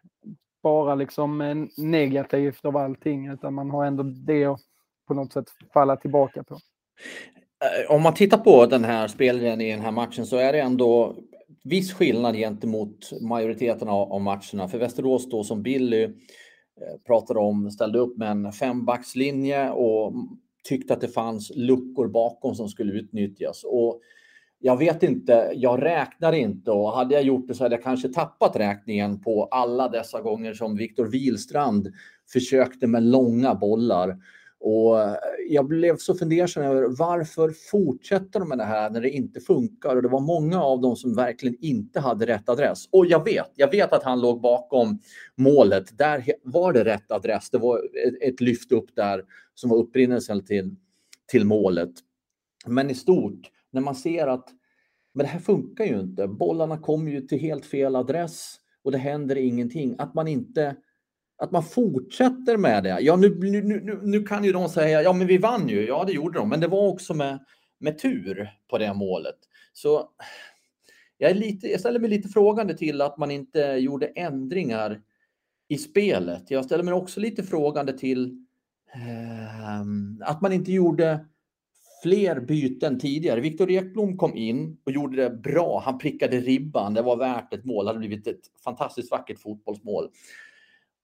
bara 0.63 0.95
liksom 0.95 1.67
negativt 1.77 2.65
av 2.65 2.77
allting 2.77 3.27
utan 3.27 3.53
man 3.53 3.71
har 3.71 3.85
ändå 3.85 4.03
det 4.03 4.45
att 4.45 4.61
på 5.07 5.13
något 5.13 5.33
sätt 5.33 5.45
falla 5.73 5.95
tillbaka 5.95 6.43
på. 6.43 6.53
Eh, 7.63 7.95
om 7.95 8.01
man 8.01 8.13
tittar 8.13 8.37
på 8.37 8.65
den 8.65 8.83
här 8.83 9.07
spelaren 9.07 9.61
i 9.61 9.71
den 9.71 9.81
här 9.81 9.91
matchen 9.91 10.25
så 10.25 10.37
är 10.37 10.53
det 10.53 10.59
ändå 10.59 11.15
viss 11.63 11.93
skillnad 11.93 12.35
gentemot 12.35 13.11
majoriteten 13.21 13.87
av 13.87 14.21
matcherna. 14.21 14.67
För 14.67 14.77
Västerås 14.77 15.29
då 15.29 15.43
som 15.43 15.63
Billy 15.63 16.03
eh, 16.03 16.09
pratade 17.05 17.39
om, 17.39 17.71
ställde 17.71 17.99
upp 17.99 18.17
med 18.17 18.31
en 18.31 18.51
fembackslinje 18.51 19.69
och 19.69 20.13
tyckte 20.63 20.93
att 20.93 21.01
det 21.01 21.07
fanns 21.07 21.51
luckor 21.55 22.07
bakom 22.07 22.55
som 22.55 22.69
skulle 22.69 22.93
utnyttjas. 22.93 23.63
Och 23.63 24.01
jag 24.59 24.77
vet 24.77 25.03
inte, 25.03 25.51
jag 25.55 25.83
räknar 25.83 26.33
inte 26.33 26.71
och 26.71 26.91
hade 26.91 27.13
jag 27.13 27.23
gjort 27.23 27.47
det 27.47 27.53
så 27.53 27.63
hade 27.63 27.75
jag 27.75 27.83
kanske 27.83 28.09
tappat 28.09 28.55
räkningen 28.55 29.21
på 29.21 29.45
alla 29.45 29.89
dessa 29.89 30.21
gånger 30.21 30.53
som 30.53 30.75
Viktor 30.75 31.05
Wilstrand 31.05 31.93
försökte 32.33 32.87
med 32.87 33.03
långa 33.03 33.55
bollar 33.55 34.17
och 34.59 35.01
eh, 35.01 35.15
jag 35.49 35.67
blev 35.67 35.97
så 35.97 36.15
fundersam 36.15 36.63
över 36.63 36.87
varför 36.97 37.49
fortsätter 37.71 38.39
de 38.39 38.49
med 38.49 38.57
det 38.57 38.63
här 38.63 38.89
när 38.89 39.01
det 39.01 39.09
inte 39.09 39.39
funkar? 39.39 39.95
Och 39.95 40.01
det 40.01 40.07
var 40.07 40.19
många 40.19 40.63
av 40.63 40.81
dem 40.81 40.95
som 40.95 41.15
verkligen 41.15 41.55
inte 41.61 41.99
hade 41.99 42.25
rätt 42.25 42.49
adress. 42.49 42.89
Och 42.91 43.05
jag 43.05 43.23
vet, 43.25 43.51
jag 43.55 43.71
vet 43.71 43.93
att 43.93 44.03
han 44.03 44.21
låg 44.21 44.41
bakom 44.41 44.99
målet. 45.35 45.97
Där 45.97 46.23
var 46.43 46.73
det 46.73 46.83
rätt 46.83 47.11
adress. 47.11 47.49
Det 47.49 47.57
var 47.57 47.81
ett 48.21 48.41
lyft 48.41 48.71
upp 48.71 48.95
där 48.95 49.23
som 49.55 49.69
var 49.69 49.77
upprinnelsen 49.77 50.45
till, 50.45 50.75
till 51.27 51.45
målet. 51.45 51.91
Men 52.65 52.89
i 52.89 52.95
stort, 52.95 53.51
när 53.71 53.81
man 53.81 53.95
ser 53.95 54.27
att 54.27 54.49
men 55.17 55.25
det 55.25 55.31
här 55.31 55.39
funkar 55.39 55.85
ju 55.85 55.99
inte. 55.99 56.27
Bollarna 56.27 56.77
kommer 56.77 57.11
ju 57.11 57.21
till 57.21 57.39
helt 57.39 57.65
fel 57.65 57.95
adress 57.95 58.55
och 58.83 58.91
det 58.91 58.97
händer 58.97 59.35
ingenting. 59.35 59.95
Att 59.97 60.13
man 60.13 60.27
inte 60.27 60.75
att 61.37 61.51
man 61.51 61.63
fortsätter 61.63 62.57
med 62.57 62.83
det. 62.83 62.99
Ja, 63.01 63.15
nu, 63.15 63.39
nu, 63.39 63.61
nu, 63.61 63.99
nu 64.03 64.23
kan 64.23 64.43
ju 64.43 64.51
de 64.51 64.69
säga, 64.69 65.01
ja 65.01 65.13
men 65.13 65.27
vi 65.27 65.37
vann 65.37 65.69
ju, 65.69 65.87
ja 65.87 66.03
det 66.03 66.13
gjorde 66.13 66.39
de, 66.39 66.49
men 66.49 66.59
det 66.59 66.67
var 66.67 66.87
också 66.87 67.13
med, 67.13 67.39
med 67.79 67.99
tur 67.99 68.49
på 68.69 68.77
det 68.77 68.93
målet. 68.93 69.37
Så 69.73 70.09
jag, 71.17 71.31
är 71.31 71.35
lite, 71.35 71.67
jag 71.67 71.79
ställer 71.79 71.99
mig 71.99 72.09
lite 72.09 72.29
frågande 72.29 72.77
till 72.77 73.01
att 73.01 73.17
man 73.17 73.31
inte 73.31 73.59
gjorde 73.59 74.05
ändringar 74.05 75.01
i 75.67 75.77
spelet. 75.77 76.51
Jag 76.51 76.65
ställer 76.65 76.83
mig 76.83 76.93
också 76.93 77.19
lite 77.19 77.43
frågande 77.43 77.97
till 77.97 78.45
eh, 78.93 80.29
att 80.29 80.41
man 80.41 80.53
inte 80.53 80.71
gjorde 80.71 81.25
fler 82.03 82.39
byten 82.39 82.99
tidigare. 82.99 83.41
Viktor 83.41 83.71
Ekblom 83.71 84.17
kom 84.17 84.37
in 84.37 84.77
och 84.83 84.91
gjorde 84.91 85.17
det 85.23 85.29
bra. 85.29 85.81
Han 85.85 85.97
prickade 85.97 86.39
ribban. 86.39 86.93
Det 86.93 87.01
var 87.01 87.17
värt 87.17 87.53
ett 87.53 87.65
mål. 87.65 87.85
Det 87.85 87.89
hade 87.89 87.99
blivit 87.99 88.27
ett 88.27 88.41
fantastiskt 88.63 89.11
vackert 89.11 89.39
fotbollsmål. 89.39 90.09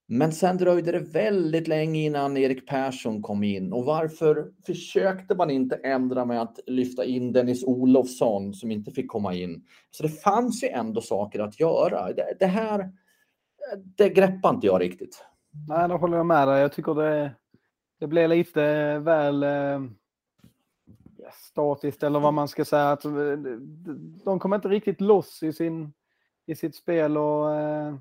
Men 0.07 0.31
sen 0.31 0.57
dröjde 0.57 0.91
det 0.91 0.99
väldigt 0.99 1.67
länge 1.67 2.01
innan 2.01 2.37
Erik 2.37 2.67
Persson 2.67 3.21
kom 3.21 3.43
in. 3.43 3.73
Och 3.73 3.85
varför 3.85 4.51
försökte 4.65 5.35
man 5.35 5.49
inte 5.49 5.75
ändra 5.75 6.25
med 6.25 6.41
att 6.41 6.59
lyfta 6.67 7.05
in 7.05 7.33
Dennis 7.33 7.63
Olofsson 7.63 8.53
som 8.53 8.71
inte 8.71 8.91
fick 8.91 9.07
komma 9.07 9.33
in? 9.33 9.65
Så 9.91 10.03
det 10.03 10.09
fanns 10.09 10.63
ju 10.63 10.67
ändå 10.67 11.01
saker 11.01 11.39
att 11.39 11.59
göra. 11.59 12.13
Det, 12.13 12.35
det 12.39 12.45
här, 12.45 12.91
det 13.97 14.09
greppar 14.09 14.49
inte 14.49 14.67
jag 14.67 14.81
riktigt. 14.81 15.25
Nej, 15.67 15.89
då 15.89 15.97
håller 15.97 16.17
jag 16.17 16.25
med 16.25 16.47
dig. 16.47 16.61
Jag 16.61 16.73
tycker 16.73 16.93
det, 16.93 17.31
det 17.99 18.07
blev 18.07 18.29
lite 18.29 18.99
väl 18.99 19.43
eh, 19.43 19.81
statiskt 21.33 22.03
eller 22.03 22.19
vad 22.19 22.33
man 22.33 22.47
ska 22.47 22.65
säga. 22.65 22.91
Att, 22.91 23.05
eh, 23.05 23.11
de 24.25 24.39
kom 24.39 24.53
inte 24.53 24.67
riktigt 24.67 25.01
loss 25.01 25.43
i, 25.43 25.53
sin, 25.53 25.93
i 26.45 26.55
sitt 26.55 26.75
spel 26.75 27.17
och 27.17 27.55
eh, 27.55 27.95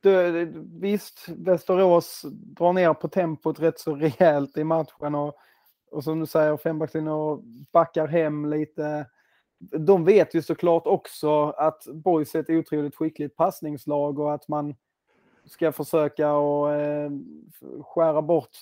det, 0.00 0.48
visst, 0.80 1.28
Västerås 1.28 2.22
drar 2.32 2.72
ner 2.72 2.94
på 2.94 3.08
tempot 3.08 3.60
rätt 3.60 3.78
så 3.78 3.94
rejält 3.94 4.56
i 4.56 4.64
matchen 4.64 5.14
och, 5.14 5.34
och 5.90 6.04
som 6.04 6.20
du 6.20 6.26
säger, 6.26 6.56
fembackslinjen 6.56 7.12
och 7.12 7.42
backar 7.72 8.06
hem 8.06 8.46
lite. 8.46 9.06
De 9.58 10.04
vet 10.04 10.34
ju 10.34 10.42
såklart 10.42 10.86
också 10.86 11.50
att 11.50 11.84
Boys 11.92 12.34
är 12.34 12.40
ett 12.40 12.50
otroligt 12.50 12.96
skickligt 12.96 13.36
passningslag 13.36 14.18
och 14.18 14.34
att 14.34 14.48
man 14.48 14.74
ska 15.44 15.72
försöka 15.72 16.32
och 16.32 16.72
eh, 16.72 17.10
skära 17.82 18.22
bort 18.22 18.56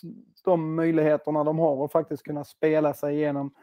de 0.44 0.74
möjligheterna 0.74 1.44
de 1.44 1.58
har 1.58 1.76
och 1.76 1.92
faktiskt 1.92 2.22
kunna 2.22 2.44
spela 2.44 2.94
sig 2.94 3.14
igenom. 3.14 3.54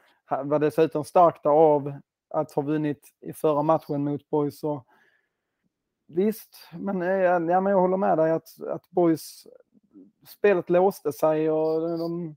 Var 0.44 0.60
dessutom 0.60 1.04
starkt 1.04 1.46
av 1.46 1.94
att 2.30 2.52
ha 2.52 2.62
vunnit 2.62 3.10
i 3.22 3.34
förra 3.34 3.62
matchen 3.62 4.04
mot 4.04 4.30
Boys 4.30 4.64
och 4.64 4.88
Visst, 6.16 6.70
men, 6.80 7.02
eh, 7.02 7.08
ja, 7.10 7.40
men 7.40 7.66
jag 7.66 7.80
håller 7.80 7.98
med 7.98 8.18
dig 8.18 8.32
att, 8.32 8.62
att 8.68 8.90
Boys 8.90 9.48
spelet 10.28 10.70
låste 10.70 11.12
sig 11.12 11.52
och 11.52 11.98
de, 12.00 12.36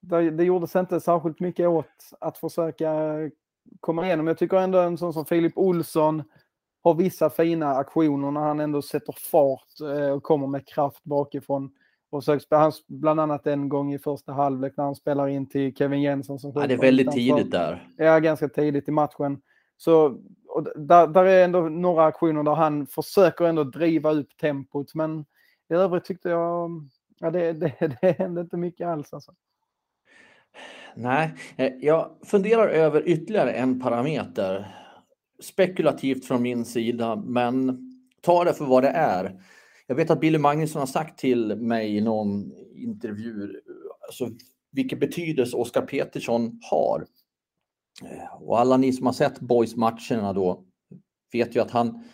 det, 0.00 0.30
det 0.30 0.44
gjordes 0.44 0.76
inte 0.76 1.00
särskilt 1.00 1.40
mycket 1.40 1.68
åt 1.68 2.10
att 2.20 2.38
försöka 2.38 2.94
komma 3.80 4.06
igenom. 4.06 4.26
Jag 4.26 4.38
tycker 4.38 4.56
ändå 4.56 4.78
en 4.78 4.98
sån 4.98 5.12
som 5.12 5.26
Filip 5.26 5.58
Olsson 5.58 6.22
har 6.82 6.94
vissa 6.94 7.30
fina 7.30 7.74
aktioner 7.74 8.30
när 8.30 8.40
han 8.40 8.60
ändå 8.60 8.82
sätter 8.82 9.14
fart 9.30 9.80
eh, 9.96 10.10
och 10.10 10.22
kommer 10.22 10.46
med 10.46 10.66
kraft 10.66 11.04
bakifrån. 11.04 11.70
Och 12.10 12.24
så, 12.24 12.38
han, 12.50 12.72
bland 12.88 13.20
annat 13.20 13.46
en 13.46 13.68
gång 13.68 13.92
i 13.92 13.98
första 13.98 14.32
halvlek 14.32 14.72
när 14.76 14.84
han 14.84 14.94
spelar 14.94 15.28
in 15.28 15.48
till 15.48 15.74
Kevin 15.76 16.02
Jensen. 16.02 16.38
Som 16.38 16.52
ja, 16.54 16.66
det 16.66 16.74
är 16.74 16.78
väldigt 16.78 17.12
tidigt 17.12 17.50
där. 17.50 17.88
Ja, 17.96 18.18
ganska 18.18 18.48
tidigt 18.48 18.88
i 18.88 18.90
matchen. 18.90 19.40
Så 19.76 20.18
och 20.50 20.80
där, 20.80 21.06
där, 21.06 21.24
är 21.24 21.44
ändå 21.44 21.60
några 21.60 22.04
aktioner 22.04 22.42
där 22.42 22.54
han 22.54 22.86
försöker 22.86 23.44
ändå 23.44 23.64
driva 23.64 24.10
upp 24.10 24.36
tempot. 24.36 24.94
Men 24.94 25.24
i 25.70 25.74
övrigt 25.74 26.04
tyckte 26.04 26.28
jag, 26.28 26.70
ja 27.18 27.30
det, 27.30 27.52
det, 27.52 27.74
det 28.00 28.12
hände 28.18 28.40
inte 28.40 28.56
mycket 28.56 28.86
alls 28.86 29.12
alltså. 29.12 29.32
Nej, 30.94 31.34
eh, 31.56 31.72
jag 31.80 32.10
funderar 32.26 32.68
över 32.68 33.08
ytterligare 33.08 33.52
en 33.52 33.80
parameter. 33.80 34.76
Spekulativt 35.40 36.24
från 36.24 36.42
min 36.42 36.64
sida, 36.64 37.16
men 37.16 37.78
ta 38.20 38.44
det 38.44 38.54
för 38.54 38.64
vad 38.64 38.82
det 38.82 38.88
är. 38.88 39.42
Jag 39.86 39.94
vet 39.94 40.10
att 40.10 40.20
Billy 40.20 40.38
Magnusson 40.38 40.80
har 40.80 40.86
sagt 40.86 41.18
till 41.18 41.56
mig 41.56 41.96
i 41.96 42.00
någon 42.00 42.52
intervju 42.74 43.60
alltså, 44.06 44.28
vilken 44.72 44.98
betydelse 44.98 45.56
Oskar 45.56 45.82
Petersson 45.82 46.60
har 46.70 47.06
Eh, 48.04 48.42
och 48.42 48.60
alla 48.60 48.76
ni 48.76 48.92
som 48.92 49.06
har 49.06 49.12
sett 49.12 49.40
Boys 49.40 49.76
matcherna 49.76 50.32
då 50.32 50.64
vet 51.32 51.56
ju 51.56 51.60
att 51.60 51.70
han, 51.70 52.04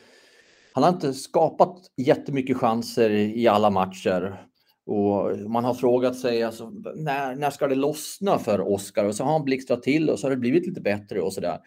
han 0.72 0.84
har 0.84 0.90
inte 0.90 1.14
skapat 1.14 1.76
jättemycket 1.96 2.56
chanser 2.56 3.10
i 3.10 3.48
alla 3.48 3.70
matcher. 3.70 4.46
Och 4.86 5.38
man 5.50 5.64
har 5.64 5.74
frågat 5.74 6.16
sig 6.18 6.42
alltså, 6.42 6.70
när, 6.94 7.34
när 7.34 7.50
ska 7.50 7.66
det 7.66 7.74
lossna 7.74 8.38
för 8.38 8.60
Oskar? 8.72 9.04
Och 9.04 9.14
så 9.14 9.24
har 9.24 9.32
han 9.32 9.44
blixtrat 9.44 9.82
till 9.82 10.10
och 10.10 10.18
så 10.18 10.26
har 10.26 10.30
det 10.30 10.36
blivit 10.36 10.66
lite 10.66 10.80
bättre 10.80 11.20
och 11.20 11.32
sådär. 11.32 11.58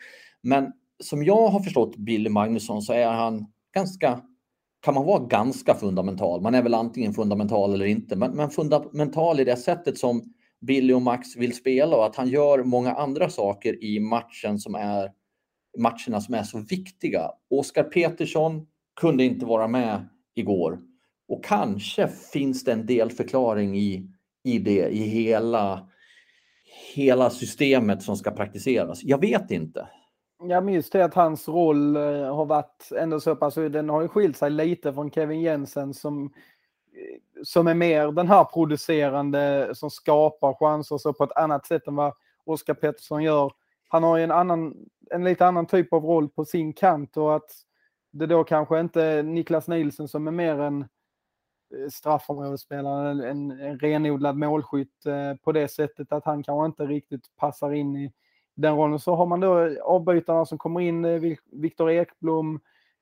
Men 0.42 0.72
som 1.04 1.24
jag 1.24 1.48
har 1.48 1.60
förstått 1.60 1.98
Billy 1.98 2.30
Magnusson 2.30 2.82
så 2.82 2.94
är 2.94 3.08
han 3.08 3.46
ganska, 3.74 4.22
kan 4.82 4.94
man 4.94 5.06
vara 5.06 5.26
ganska 5.26 5.76
fundamental. 5.76 6.42
Man 6.42 6.56
är 6.56 6.64
väl 6.64 6.74
antingen 6.74 7.14
fundamental 7.14 7.74
eller 7.74 7.86
inte, 7.86 8.16
men, 8.16 8.32
men 8.32 8.50
fundamental 8.50 9.40
i 9.40 9.44
det 9.44 9.58
sättet 9.58 9.98
som 9.98 10.34
Billy 10.62 10.94
och 10.94 11.02
Max 11.02 11.36
vill 11.36 11.56
spela 11.56 11.96
och 11.96 12.06
att 12.06 12.16
han 12.16 12.30
gör 12.30 12.64
många 12.64 12.94
andra 12.94 13.30
saker 13.30 13.84
i 13.84 14.00
matchen 14.00 14.60
som 14.60 14.76
är 14.76 15.12
matcherna 15.78 16.22
som 16.22 16.34
är 16.34 16.44
så 16.44 16.60
viktiga. 16.60 17.32
Oskar 17.50 17.84
Petersson 17.84 18.68
kunde 19.02 19.24
inte 19.24 19.46
vara 19.46 19.68
med 19.68 20.10
igår 20.36 20.80
och 21.28 21.44
kanske 21.44 22.08
finns 22.08 22.64
det 22.64 22.72
en 22.72 22.86
del 22.86 23.12
förklaring 23.12 23.78
i, 23.78 24.10
i 24.44 24.60
det, 24.60 24.88
i 24.90 25.02
hela, 25.04 25.90
hela 26.96 27.30
systemet 27.30 28.04
som 28.04 28.16
ska 28.16 28.32
praktiseras. 28.32 29.04
Jag 29.04 29.22
vet 29.22 29.52
inte. 29.52 29.88
Ja, 30.44 30.62
men 30.62 30.74
just 30.74 30.94
det 30.94 31.06
att 31.06 31.14
hans 31.14 31.48
roll 31.48 31.96
eh, 31.96 32.36
har 32.36 32.46
varit 32.46 32.90
ändå 32.98 33.20
så 33.20 33.36
pass, 33.36 33.44
alltså, 33.44 33.70
den 33.70 33.90
har 33.90 34.02
ju 34.02 34.08
skilt 34.08 34.38
sig 34.38 34.50
lite 34.50 34.94
från 34.94 35.12
Kevin 35.12 35.42
Jensen 35.42 35.94
som, 35.94 36.34
som 37.44 37.68
är 37.68 37.74
mer 37.74 38.12
den 38.12 38.28
här 38.28 38.44
producerande 38.44 39.70
som 39.74 39.90
skapar 39.90 40.54
chanser 40.54 40.98
så 40.98 41.14
på 41.14 41.24
ett 41.24 41.38
annat 41.38 41.66
sätt 41.66 41.88
än 41.88 41.96
vad 41.96 42.14
Oskar 42.46 42.74
Pettersson 42.74 43.24
gör. 43.24 43.54
Han 43.88 44.04
har 44.04 44.18
ju 44.18 44.24
en, 44.24 44.32
annan, 44.32 44.76
en 45.12 45.24
lite 45.24 45.46
annan 45.46 45.66
typ 45.66 45.94
av 45.94 46.06
roll 46.06 46.30
på 46.30 46.46
sin 46.46 46.74
kant 46.74 47.18
och 47.18 47.36
att 47.36 47.52
det 48.12 48.26
då 48.26 48.44
kanske 48.44 48.80
inte 48.80 49.24
Niklas 49.24 49.68
Nielsen 49.68 50.08
som 50.08 50.28
är 50.28 50.32
mer 50.32 50.60
en 50.60 50.82
eh, 50.82 51.90
straffområdesspelare, 51.92 53.30
en, 53.30 53.52
en 53.52 53.80
renodlad 53.80 54.38
målskytt 54.38 55.06
eh, 55.06 55.36
på 55.44 55.52
det 55.52 55.68
sättet 55.68 56.12
att 56.12 56.26
han 56.26 56.44
kanske 56.44 56.66
inte 56.66 56.94
riktigt 56.94 57.36
passar 57.36 57.72
in 57.74 57.96
i 57.96 58.12
den 58.56 58.76
rollen. 58.76 59.00
Så 59.00 59.16
har 59.16 59.26
man 59.26 59.40
då 59.40 59.82
avbytarna 59.84 60.46
som 60.46 60.58
kommer 60.58 60.82
in, 60.82 61.06
eh, 61.06 61.22
Viktor 61.52 61.92
Ekblom, 61.92 62.60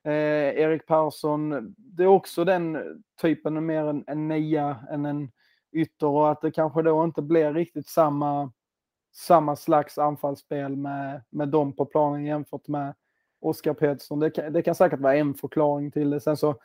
eh, 0.08 0.62
Erik 0.62 0.88
Persson. 0.88 1.76
Det 1.78 2.04
är 2.04 2.08
också 2.08 2.44
den 2.44 2.78
typen, 3.22 3.66
mer 3.66 3.86
en, 3.86 4.04
en 4.08 4.28
nia 4.28 4.78
än 4.92 5.06
en 5.06 5.32
ytter 5.72 6.08
och 6.08 6.32
att 6.32 6.42
det 6.42 6.52
kanske 6.52 6.82
då 6.82 7.04
inte 7.04 7.22
blir 7.22 7.54
riktigt 7.54 7.88
samma, 7.88 8.52
samma 9.14 9.56
slags 9.56 9.98
anfallsspel 9.98 10.76
med, 10.76 11.22
med 11.30 11.50
dem 11.50 11.74
på 11.74 11.86
planen 11.86 12.26
jämfört 12.26 12.68
med 12.68 12.94
Oskar 13.40 13.74
Pettersson. 13.74 14.20
Det 14.20 14.30
kan, 14.30 14.54
det 14.54 14.62
kan 14.62 14.76
säkert 14.76 15.00
vara 15.00 15.16
en 15.16 15.34
förklaring 15.34 15.92
till 15.92 16.10
det. 16.10 16.20
Sen 16.20 16.38
så, 16.38 16.56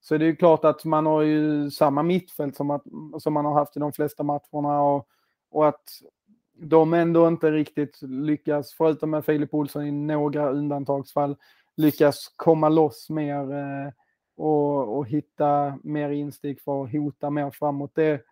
så 0.00 0.14
är 0.14 0.18
det 0.18 0.24
ju 0.24 0.36
klart 0.36 0.64
att 0.64 0.84
man 0.84 1.06
har 1.06 1.22
ju 1.22 1.70
samma 1.70 2.02
mittfält 2.02 2.56
som, 2.56 2.70
att, 2.70 2.82
som 3.18 3.32
man 3.32 3.44
har 3.44 3.54
haft 3.54 3.76
i 3.76 3.80
de 3.80 3.92
flesta 3.92 4.22
matcherna 4.22 4.82
och, 4.82 5.08
och 5.50 5.68
att 5.68 5.82
de 6.58 6.94
ändå 6.94 7.28
inte 7.28 7.50
riktigt 7.50 8.02
lyckas, 8.02 8.74
förutom 8.74 9.10
med 9.10 9.24
Filip 9.24 9.54
Olsson 9.54 9.86
i 9.86 9.92
några 9.92 10.50
undantagsfall, 10.50 11.36
lyckas 11.76 12.32
komma 12.36 12.68
loss 12.68 13.10
mer 13.10 13.52
eh, 13.52 13.92
och, 14.36 14.98
och 14.98 15.08
hitta 15.08 15.78
mer 15.82 16.10
instick 16.10 16.60
för 16.60 16.84
att 16.84 16.92
hota 16.92 17.30
mer 17.30 17.50
framåt. 17.50 17.94
Det, 17.94 18.22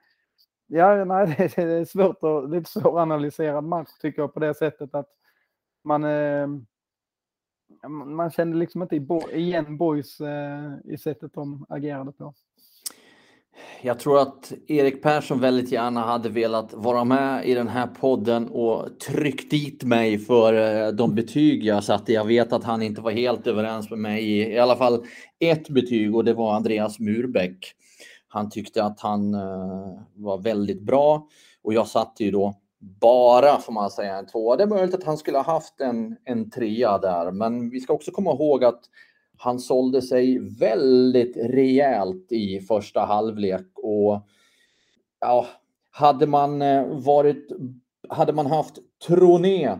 ja, 0.66 1.04
nej, 1.04 1.26
det, 1.56 1.62
är 1.62 1.84
svårt 1.84 2.22
att, 2.22 2.50
lite 2.50 2.70
svåranalyserad 2.70 3.64
match 3.64 3.90
tycker 4.00 4.22
jag 4.22 4.34
på 4.34 4.40
det 4.40 4.54
sättet 4.54 4.94
att 4.94 5.08
man 5.84 6.04
eh, 6.04 6.48
man 7.88 8.30
kände 8.30 8.56
liksom 8.56 8.82
inte 8.82 8.96
igen 9.32 9.76
boys 9.76 10.20
eh, 10.20 10.72
i 10.84 10.98
sättet 10.98 11.34
de 11.34 11.66
agerade 11.68 12.12
på. 12.12 12.34
Jag 13.86 13.98
tror 13.98 14.18
att 14.18 14.52
Erik 14.66 15.02
Persson 15.02 15.40
väldigt 15.40 15.72
gärna 15.72 16.00
hade 16.00 16.28
velat 16.28 16.72
vara 16.72 17.04
med 17.04 17.48
i 17.48 17.54
den 17.54 17.68
här 17.68 17.86
podden 17.86 18.48
och 18.48 19.00
tryckt 19.00 19.50
dit 19.50 19.84
mig 19.84 20.18
för 20.18 20.54
eh, 20.54 20.88
de 20.88 21.14
betyg 21.14 21.64
jag 21.64 21.84
satte. 21.84 22.12
Jag 22.12 22.24
vet 22.24 22.52
att 22.52 22.64
han 22.64 22.82
inte 22.82 23.00
var 23.00 23.10
helt 23.10 23.46
överens 23.46 23.90
med 23.90 23.98
mig 23.98 24.24
i 24.24 24.52
i 24.52 24.58
alla 24.58 24.76
fall 24.76 25.04
ett 25.40 25.68
betyg 25.68 26.14
och 26.14 26.24
det 26.24 26.34
var 26.34 26.54
Andreas 26.54 26.98
Murbeck. 26.98 27.72
Han 28.28 28.50
tyckte 28.50 28.84
att 28.84 29.00
han 29.00 29.34
uh, 29.34 30.00
var 30.14 30.38
väldigt 30.38 30.82
bra 30.82 31.28
och 31.62 31.74
jag 31.74 31.86
satte 31.88 32.24
ju 32.24 32.30
då 32.30 32.54
bara, 33.00 33.60
får 33.60 33.72
man 33.72 33.90
säga, 33.90 34.16
en 34.16 34.26
tvåa. 34.26 34.56
Det 34.56 34.62
är 34.62 34.68
möjligt 34.68 34.94
att 34.94 35.04
han 35.04 35.16
skulle 35.16 35.38
ha 35.38 35.44
haft 35.44 35.80
en, 35.80 36.16
en 36.24 36.50
trea 36.50 36.98
där, 36.98 37.30
men 37.30 37.70
vi 37.70 37.80
ska 37.80 37.92
också 37.92 38.10
komma 38.10 38.30
ihåg 38.30 38.64
att 38.64 38.80
han 39.44 39.58
sålde 39.60 40.02
sig 40.02 40.38
väldigt 40.38 41.36
rejält 41.36 42.32
i 42.32 42.60
första 42.60 43.00
halvlek 43.00 43.66
och 43.74 44.28
ja, 45.20 45.46
hade 45.90 46.26
man 46.26 46.62
eh, 46.62 46.86
varit, 46.86 47.52
hade 48.08 48.32
man 48.32 48.46
haft 48.46 48.78
Troné 49.06 49.78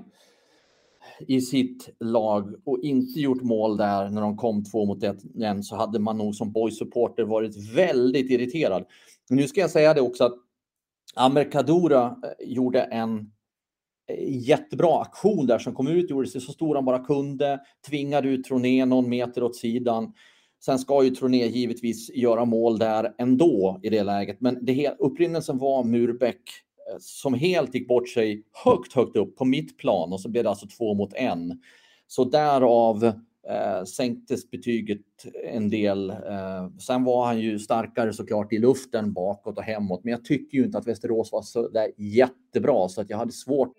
i 1.20 1.40
sitt 1.40 1.88
lag 2.00 2.54
och 2.64 2.78
inte 2.82 3.20
gjort 3.20 3.42
mål 3.42 3.76
där 3.76 4.10
när 4.10 4.20
de 4.20 4.36
kom 4.36 4.64
två 4.64 4.84
mot 4.84 5.02
ett 5.02 5.24
igen 5.24 5.62
så 5.62 5.76
hade 5.76 5.98
man 5.98 6.18
nog 6.18 6.34
som 6.34 6.52
boys-supporter 6.52 7.24
varit 7.24 7.74
väldigt 7.74 8.30
irriterad. 8.30 8.84
Nu 9.30 9.48
ska 9.48 9.60
jag 9.60 9.70
säga 9.70 9.94
det 9.94 10.00
också 10.00 10.24
att 10.24 10.34
Amerkadura 11.14 12.04
eh, 12.06 12.48
gjorde 12.48 12.82
en 12.82 13.32
jättebra 14.28 15.00
aktion 15.00 15.46
där 15.46 15.58
som 15.58 15.74
kom 15.74 15.86
ut, 15.86 16.10
gjorde 16.10 16.28
sig 16.28 16.40
så 16.40 16.52
stor 16.52 16.74
han 16.74 16.84
bara 16.84 17.04
kunde, 17.04 17.60
tvingade 17.88 18.28
ut 18.28 18.44
Troné 18.44 18.84
någon 18.84 19.08
meter 19.08 19.42
åt 19.42 19.56
sidan. 19.56 20.12
Sen 20.64 20.78
ska 20.78 21.04
ju 21.04 21.10
Troné 21.10 21.46
givetvis 21.46 22.10
göra 22.14 22.44
mål 22.44 22.78
där 22.78 23.14
ändå 23.18 23.80
i 23.82 23.88
det 23.88 24.02
läget, 24.02 24.40
men 24.40 24.64
det, 24.64 24.94
upprinnelsen 24.98 25.58
var 25.58 25.84
Murbeck 25.84 26.40
eh, 26.90 26.96
som 27.00 27.34
helt 27.34 27.74
gick 27.74 27.88
bort 27.88 28.08
sig 28.08 28.44
högt, 28.64 28.92
högt 28.92 29.16
upp 29.16 29.36
på 29.36 29.44
mittplan 29.44 30.12
och 30.12 30.20
så 30.20 30.28
blev 30.28 30.44
det 30.44 30.50
alltså 30.50 30.66
två 30.78 30.94
mot 30.94 31.14
en. 31.14 31.60
Så 32.06 32.24
därav 32.24 33.12
eh, 33.50 33.84
sänktes 33.84 34.50
betyget 34.50 35.00
en 35.52 35.70
del. 35.70 36.10
Eh, 36.10 36.68
sen 36.86 37.04
var 37.04 37.26
han 37.26 37.40
ju 37.40 37.58
starkare 37.58 38.12
såklart 38.12 38.52
i 38.52 38.58
luften 38.58 39.12
bakåt 39.12 39.58
och 39.58 39.64
hemåt, 39.64 40.04
men 40.04 40.10
jag 40.10 40.24
tycker 40.24 40.58
ju 40.58 40.64
inte 40.64 40.78
att 40.78 40.86
Västerås 40.86 41.32
var 41.32 41.42
så 41.42 41.68
där 41.68 41.88
jättebra 41.96 42.88
så 42.88 43.00
att 43.00 43.10
jag 43.10 43.18
hade 43.18 43.32
svårt. 43.32 43.72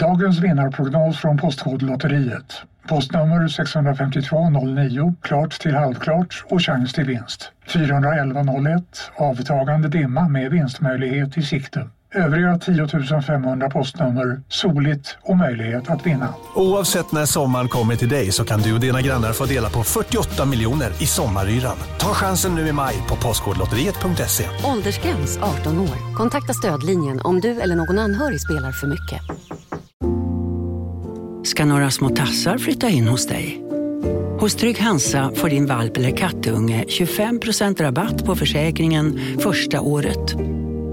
Dagens 0.00 0.40
vinnarprognos 0.40 1.20
från 1.20 1.38
Postkodlotteriet. 1.38 2.52
Postnummer 2.88 3.48
65209, 3.48 5.14
klart 5.20 5.60
till 5.60 5.74
halvklart 5.74 6.44
och 6.48 6.62
chans 6.62 6.92
till 6.92 7.04
vinst. 7.04 7.52
41101, 7.74 8.82
avtagande 9.16 9.88
dimma 9.88 10.28
med 10.28 10.50
vinstmöjlighet 10.50 11.36
i 11.36 11.42
sikte. 11.42 11.88
Övriga 12.14 12.58
10 12.58 13.22
500 13.22 13.70
postnummer 13.70 14.40
soligt 14.48 15.16
och 15.22 15.36
möjlighet 15.36 15.90
att 15.90 16.06
vinna. 16.06 16.34
Oavsett 16.54 17.12
när 17.12 17.26
sommaren 17.26 17.68
kommer 17.68 17.96
till 17.96 18.08
dig 18.08 18.32
så 18.32 18.44
kan 18.44 18.60
du 18.60 18.74
och 18.74 18.80
dina 18.80 19.02
grannar 19.02 19.32
få 19.32 19.44
dela 19.44 19.70
på 19.70 19.82
48 19.82 20.46
miljoner 20.46 20.90
i 21.02 21.06
sommaryran. 21.06 21.76
Ta 21.98 22.06
chansen 22.06 22.54
nu 22.54 22.68
i 22.68 22.72
maj 22.72 22.94
på 23.08 23.16
Postkodlotteriet.se. 23.16 24.44
Åldersgräns 24.64 25.38
18 25.38 25.78
år. 25.78 26.14
Kontakta 26.16 26.52
stödlinjen 26.52 27.20
om 27.20 27.40
du 27.40 27.60
eller 27.60 27.76
någon 27.76 27.98
anhörig 27.98 28.40
spelar 28.40 28.72
för 28.72 28.86
mycket. 28.86 29.20
Ska 31.46 31.64
några 31.64 31.90
små 31.90 32.08
tassar 32.08 32.58
flytta 32.58 32.88
in 32.88 33.08
hos 33.08 33.26
dig? 33.26 33.62
Hos 34.40 34.54
Trygg 34.54 34.80
Hansa 34.80 35.32
får 35.34 35.48
din 35.48 35.66
valp 35.66 35.96
eller 35.96 36.16
kattunge 36.16 36.84
25% 36.88 37.82
rabatt 37.82 38.24
på 38.24 38.36
försäkringen 38.36 39.20
första 39.40 39.80
året. 39.80 40.36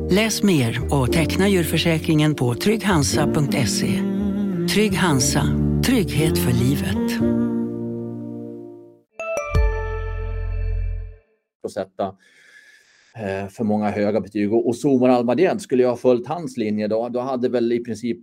Läs 0.10 0.44
mer 0.44 0.94
och 0.94 1.14
teckna 1.14 1.48
djurförsäkringen 1.48 2.36
på 2.36 2.54
trygghansa.se. 2.54 4.02
Trygg 4.74 4.94
Hansa, 4.94 5.44
trygghet 5.86 6.38
för 6.38 6.52
livet. 6.52 7.22
Och 11.64 11.72
sätta 11.72 12.06
eh, 13.16 13.48
för 13.50 13.64
många 13.64 13.90
höga 13.90 14.22
betyg. 14.22 14.54
Och 14.54 14.76
Somar 14.76 15.10
Almadén, 15.10 15.60
skulle 15.60 15.84
jag 15.84 15.90
ha 15.90 15.98
följt 15.98 16.28
hans 16.28 16.58
linje 16.58 16.88
då, 16.88 17.10
då 17.10 17.20
hade 17.20 17.50
väl 17.50 17.72
i 17.72 17.84
princip 17.84 18.20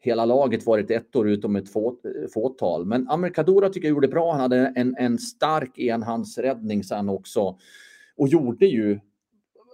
hela 0.00 0.24
laget 0.24 0.66
varit 0.66 0.90
ett 0.90 1.16
år 1.16 1.28
utom 1.28 1.56
ett 1.56 1.72
få, 1.72 1.88
eh, 1.88 2.30
fåtal. 2.34 2.86
Men 2.86 3.08
Amerikadora 3.08 3.68
tycker 3.68 3.88
jag 3.88 3.94
gjorde 3.94 4.08
bra. 4.08 4.32
Han 4.32 4.40
hade 4.40 4.72
en, 4.76 4.96
en 4.98 5.18
stark 5.18 5.78
enhandsräddning 5.78 6.84
sen 6.84 7.08
också 7.08 7.58
och 8.16 8.28
gjorde 8.28 8.66
ju 8.66 9.00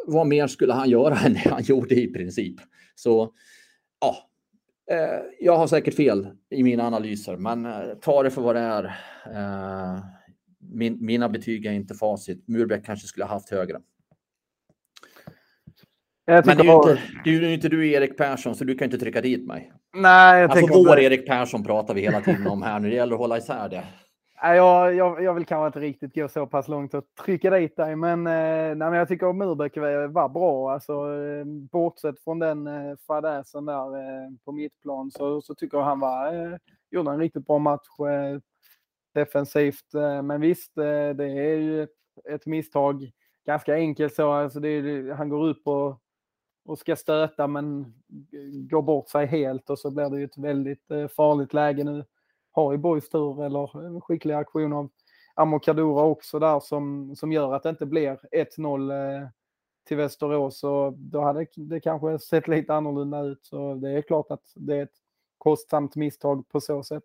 vad 0.06 0.26
mer 0.26 0.46
skulle 0.46 0.72
han 0.72 0.90
göra 0.90 1.18
än 1.26 1.32
det 1.32 1.48
han 1.50 1.62
gjorde 1.62 1.94
i 1.94 2.12
princip? 2.12 2.56
Så 2.94 3.32
ja, 4.00 4.16
eh, 4.94 5.20
jag 5.40 5.56
har 5.56 5.66
säkert 5.66 5.94
fel 5.94 6.28
i 6.50 6.62
mina 6.62 6.86
analyser, 6.86 7.36
men 7.36 7.66
eh, 7.66 7.94
ta 8.00 8.22
det 8.22 8.30
för 8.30 8.42
vad 8.42 8.56
det 8.56 8.60
är. 8.60 8.84
Eh, 9.26 9.98
min, 10.62 11.04
mina 11.06 11.28
betyg 11.28 11.66
är 11.66 11.72
inte 11.72 11.94
facit. 11.94 12.48
Murbeck 12.48 12.86
kanske 12.86 13.06
skulle 13.06 13.24
ha 13.24 13.32
haft 13.34 13.50
högre. 13.50 13.80
Men 16.26 16.42
det 16.44 16.52
är, 16.52 16.64
ju 16.64 16.72
inte, 16.74 16.98
det 17.24 17.30
är 17.30 17.42
inte 17.42 17.68
du 17.68 17.90
Erik 17.92 18.16
Persson, 18.16 18.54
så 18.54 18.64
du 18.64 18.74
kan 18.74 18.84
inte 18.84 18.98
trycka 18.98 19.20
dit 19.20 19.46
mig. 19.46 19.72
Nej, 19.96 20.40
jag 20.40 20.50
alltså 20.50 20.66
vår 20.66 20.92
att- 20.92 20.98
Erik 20.98 21.26
Persson 21.26 21.64
pratar 21.64 21.94
vi 21.94 22.00
hela 22.00 22.20
tiden 22.20 22.46
om 22.46 22.62
här 22.62 22.80
nu. 22.80 22.88
Det 22.90 22.94
gäller 22.96 23.12
att 23.14 23.18
hålla 23.20 23.38
isär 23.38 23.68
det. 23.68 23.84
Jag, 24.42 24.94
jag, 24.94 25.22
jag 25.22 25.34
vill 25.34 25.46
kanske 25.46 25.66
inte 25.66 25.80
riktigt 25.80 26.14
gå 26.14 26.28
så 26.28 26.46
pass 26.46 26.68
långt 26.68 26.94
och 26.94 27.04
trycka 27.24 27.50
dit 27.50 27.76
dig, 27.76 27.96
men, 27.96 28.26
eh, 28.26 28.32
nej, 28.32 28.76
men 28.76 28.92
jag 28.92 29.08
tycker 29.08 29.26
att 29.26 29.36
Murbeck 29.36 29.76
var, 29.76 30.06
var 30.08 30.28
bra. 30.28 30.72
Alltså, 30.72 30.92
eh, 31.14 31.44
bortsett 31.44 32.20
från 32.24 32.38
den 32.38 32.66
eh, 32.66 32.96
fadäsen 33.06 33.64
där 33.64 34.28
på 34.44 34.52
mittplan 34.52 35.10
så, 35.10 35.42
så 35.42 35.54
tycker 35.54 35.78
jag 35.78 35.84
han 35.84 36.00
var, 36.00 36.58
gjorde 36.90 37.10
en 37.10 37.18
riktigt 37.18 37.46
bra 37.46 37.58
match 37.58 37.86
defensivt. 39.14 39.92
Men 40.24 40.40
visst, 40.40 40.74
det 40.74 41.24
är 41.24 41.56
ju 41.56 41.82
ett, 41.82 41.90
ett 42.30 42.46
misstag. 42.46 43.10
Ganska 43.46 43.74
enkelt 43.74 44.14
så. 44.14 44.32
Alltså 44.32 44.60
det, 44.60 44.68
är- 44.68 45.12
han 45.12 45.28
går 45.28 45.48
upp 45.48 45.66
och, 45.66 46.00
och 46.64 46.78
ska 46.78 46.96
stöta 46.96 47.46
men 47.46 47.94
går 48.70 48.82
bort 48.82 49.08
sig 49.08 49.26
helt 49.26 49.70
och 49.70 49.78
så 49.78 49.90
blir 49.90 50.10
det 50.10 50.18
ju 50.18 50.24
ett 50.24 50.38
väldigt 50.38 50.86
farligt 51.16 51.54
läge 51.54 51.84
nu 51.84 52.04
har 52.50 52.74
i 52.74 52.78
Borgs 52.78 53.08
tur 53.08 53.44
eller 53.44 53.86
en 53.86 54.00
skicklig 54.00 54.34
aktion 54.34 54.72
av 54.72 54.90
Amokadura 55.34 56.02
också 56.02 56.38
där 56.38 56.60
som, 56.60 57.16
som 57.16 57.32
gör 57.32 57.54
att 57.54 57.62
det 57.62 57.70
inte 57.70 57.86
blir 57.86 58.18
1-0 58.32 59.22
eh, 59.22 59.28
till 59.88 59.96
Västerås. 59.96 60.58
Så 60.58 60.94
då 60.96 61.20
hade 61.20 61.46
det 61.56 61.80
kanske 61.80 62.18
sett 62.18 62.48
lite 62.48 62.74
annorlunda 62.74 63.20
ut. 63.20 63.44
Så 63.44 63.74
det 63.74 63.90
är 63.90 64.02
klart 64.02 64.30
att 64.30 64.52
det 64.54 64.76
är 64.76 64.82
ett 64.82 64.96
kostsamt 65.38 65.96
misstag 65.96 66.48
på 66.48 66.60
så 66.60 66.82
sätt. 66.82 67.04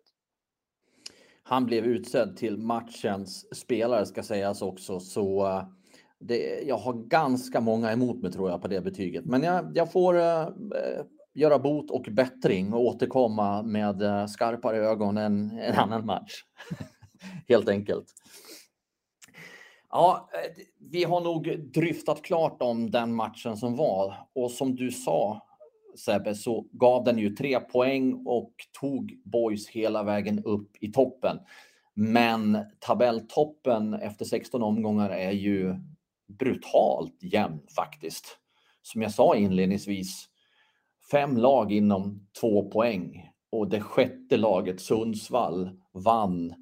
Han 1.42 1.66
blev 1.66 1.84
utsedd 1.84 2.36
till 2.36 2.58
matchens 2.58 3.56
spelare 3.56 4.06
ska 4.06 4.22
sägas 4.22 4.62
också. 4.62 5.00
Så 5.00 5.46
eh, 5.46 5.62
det, 6.18 6.62
jag 6.66 6.78
har 6.78 6.92
ganska 6.92 7.60
många 7.60 7.92
emot 7.92 8.22
mig 8.22 8.32
tror 8.32 8.50
jag 8.50 8.62
på 8.62 8.68
det 8.68 8.80
betyget. 8.80 9.24
Men 9.24 9.42
jag, 9.42 9.72
jag 9.74 9.92
får 9.92 10.18
eh, 10.18 10.42
eh 10.42 11.04
göra 11.36 11.58
bot 11.58 11.90
och 11.90 12.08
bättring 12.10 12.72
och 12.72 12.80
återkomma 12.80 13.62
med 13.62 14.02
eh, 14.02 14.26
skarpare 14.26 14.76
ögon 14.76 15.16
än 15.16 15.58
en 15.58 15.74
annan 15.74 16.06
match. 16.06 16.32
Helt 17.48 17.68
enkelt. 17.68 18.06
Ja, 19.90 20.28
eh, 20.32 20.62
vi 20.90 21.04
har 21.04 21.20
nog 21.20 21.70
dryftat 21.72 22.22
klart 22.22 22.62
om 22.62 22.90
den 22.90 23.14
matchen 23.14 23.56
som 23.56 23.76
var 23.76 24.14
och 24.34 24.50
som 24.50 24.76
du 24.76 24.90
sa 24.90 25.42
Sebbe 25.96 26.34
så 26.34 26.66
gav 26.72 27.04
den 27.04 27.18
ju 27.18 27.30
tre 27.30 27.60
poäng 27.60 28.22
och 28.26 28.52
tog 28.80 29.20
Boys 29.24 29.68
hela 29.68 30.02
vägen 30.02 30.44
upp 30.44 30.70
i 30.80 30.92
toppen. 30.92 31.38
Men 31.94 32.58
tabelltoppen 32.78 33.94
efter 33.94 34.24
16 34.24 34.62
omgångar 34.62 35.10
är 35.10 35.30
ju 35.30 35.74
brutalt 36.28 37.22
jämn 37.22 37.60
faktiskt. 37.76 38.38
Som 38.82 39.02
jag 39.02 39.12
sa 39.12 39.36
inledningsvis, 39.36 40.28
fem 41.10 41.36
lag 41.36 41.72
inom 41.72 42.28
två 42.40 42.70
poäng. 42.70 43.30
Och 43.52 43.68
det 43.68 43.80
sjätte 43.80 44.36
laget 44.36 44.80
Sundsvall 44.80 45.70
vann 45.92 46.54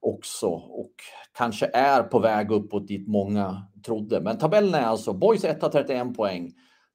också 0.00 0.46
och 0.48 0.92
kanske 1.32 1.70
är 1.74 2.02
på 2.02 2.18
väg 2.18 2.50
uppåt 2.50 2.88
dit 2.88 3.08
många 3.08 3.62
trodde. 3.86 4.20
Men 4.20 4.38
tabellen 4.38 4.74
är 4.74 4.84
alltså 4.84 5.12
Boys 5.12 5.44
1 5.44 5.60
31 5.72 6.16
poäng, 6.16 6.52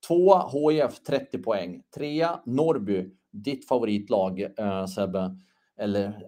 2 0.08 0.70
HIF 0.70 1.04
30 1.04 1.38
poäng, 1.38 1.82
3 1.96 2.28
Norrby, 2.46 3.10
ditt 3.32 3.68
favoritlag 3.68 4.42
eh, 4.42 4.86
Sebbe, 4.86 5.38
eller 5.78 6.24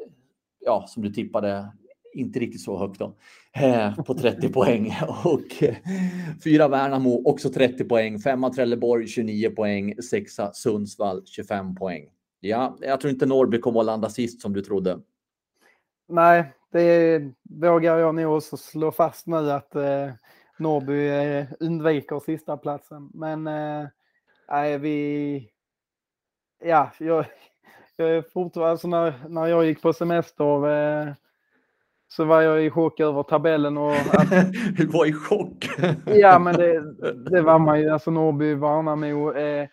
ja, 0.60 0.86
som 0.88 1.04
du 1.04 1.10
tippade, 1.10 1.72
inte 2.14 2.40
riktigt 2.40 2.62
så 2.62 2.78
högt 2.78 3.00
då, 3.00 3.16
eh, 3.54 3.96
på 4.04 4.14
30 4.14 4.50
poäng. 4.54 4.94
Och 5.24 5.64
eh, 5.64 5.76
fyra 6.44 6.68
Värnamo, 6.68 7.22
också 7.26 7.50
30 7.50 7.84
poäng. 7.84 8.20
Femma 8.20 8.50
Trelleborg, 8.50 9.08
29 9.08 9.50
poäng. 9.50 10.02
Sexa 10.02 10.54
Sundsvall, 10.54 11.26
25 11.26 11.76
poäng. 11.76 12.10
Ja, 12.40 12.78
jag 12.82 13.02
tror 13.02 13.14
inte 13.14 13.26
Norrby 13.26 13.60
kommer 13.60 13.80
att 13.80 13.86
landa 13.86 14.10
sist 14.10 14.42
som 14.42 14.54
du 14.54 14.62
trodde. 14.62 15.00
Nej, 16.08 16.54
det 16.72 17.22
vågar 17.50 17.98
jag 17.98 18.16
nog 18.16 18.38
också 18.38 18.58
slå 18.58 18.92
fast 18.92 19.28
nu 19.28 19.52
att 19.52 19.76
eh, 19.76 20.12
Norrby 20.60 21.08
eh, 21.08 21.46
undviker 21.60 22.20
sista 22.20 22.58
platsen. 22.58 23.10
Men 23.14 23.48
eh, 23.48 24.78
vi... 24.80 25.50
Ja, 26.64 26.92
jag, 27.00 27.26
jag 27.96 28.10
är 28.10 28.22
fortfarande... 28.22 28.72
Alltså 28.72 28.88
när, 28.88 29.14
när 29.30 29.48
jag 29.48 29.66
gick 29.66 29.82
på 29.82 29.94
semester 29.94 30.70
eh, 30.70 31.14
så 32.12 32.26
var 32.26 32.42
jag 32.42 32.66
i 32.66 32.70
chock 32.70 33.00
över 33.00 33.24
tabellen 33.24 33.78
och 33.78 33.92
att 33.92 34.30
Du 34.78 34.86
var 34.86 35.06
i 35.06 35.14
chock. 35.14 35.70
Ja, 36.06 36.40
men 36.40 36.56
det, 36.56 36.94
det 37.32 37.42
var 37.42 37.60
man 37.60 37.82
ju. 37.82 37.90
Alltså 37.90 38.12
Norrby, 38.12 38.54
Värnamo. 38.54 39.34
Eh, 39.34 39.68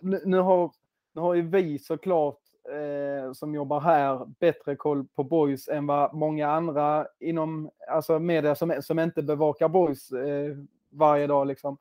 nu, 0.00 0.20
nu, 0.24 0.38
har, 0.38 0.70
nu 1.14 1.20
har 1.20 1.34
ju 1.34 1.42
vi 1.42 1.78
såklart 1.78 2.38
eh, 2.70 3.32
som 3.32 3.54
jobbar 3.54 3.80
här 3.80 4.26
bättre 4.38 4.76
koll 4.76 5.06
på 5.16 5.24
boys 5.24 5.68
än 5.68 5.86
vad 5.86 6.14
många 6.14 6.50
andra 6.50 7.06
inom 7.20 7.70
alltså 7.88 8.18
media 8.18 8.54
som, 8.54 8.74
som 8.82 8.98
inte 8.98 9.22
bevakar 9.22 9.68
boys 9.68 10.12
eh, 10.12 10.56
varje 10.90 11.26
dag. 11.26 11.46
Liksom. 11.46 11.78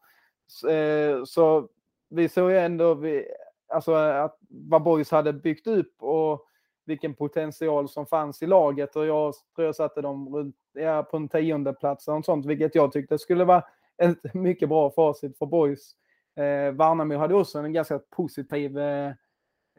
Så, 0.47 0.69
eh, 0.69 1.23
så 1.23 1.67
vi 2.09 2.29
såg 2.29 2.51
ju 2.51 2.57
ändå 2.57 2.93
vi, 2.93 3.25
alltså, 3.67 3.93
att 3.93 4.37
vad 4.49 4.83
boys 4.83 5.11
hade 5.11 5.33
byggt 5.33 5.67
upp 5.67 5.95
och 5.99 6.45
vilken 6.89 7.13
potential 7.13 7.89
som 7.89 8.05
fanns 8.05 8.41
i 8.41 8.47
laget 8.47 8.95
och 8.95 9.05
jag 9.05 9.33
tror 9.55 9.65
jag 9.65 9.75
satte 9.75 10.01
dem 10.01 10.35
runt, 10.35 10.55
ja, 10.73 11.03
på 11.03 11.17
en 11.17 11.29
tionde 11.29 11.73
plats 11.73 12.07
och 12.07 12.25
sånt, 12.25 12.45
vilket 12.45 12.75
jag 12.75 12.91
tyckte 12.91 13.19
skulle 13.19 13.43
vara 13.45 13.63
ett 13.97 14.17
mycket 14.33 14.69
bra 14.69 14.91
facit 14.91 15.37
för 15.37 15.45
boys. 15.45 15.91
Eh, 16.35 16.71
Värnamo 16.71 17.17
hade 17.17 17.35
också 17.35 17.59
en 17.59 17.73
ganska 17.73 17.99
positiv 17.99 18.79
eh, 18.79 19.07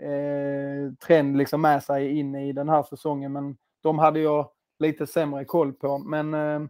eh, 0.00 0.92
trend 1.06 1.36
liksom 1.36 1.60
med 1.60 1.82
sig 1.82 2.18
in 2.18 2.34
i 2.34 2.52
den 2.52 2.68
här 2.68 2.82
säsongen, 2.82 3.32
men 3.32 3.56
de 3.82 3.98
hade 3.98 4.20
jag 4.20 4.50
lite 4.78 5.06
sämre 5.06 5.44
koll 5.44 5.72
på. 5.72 5.98
Men 5.98 6.34
eh, 6.34 6.60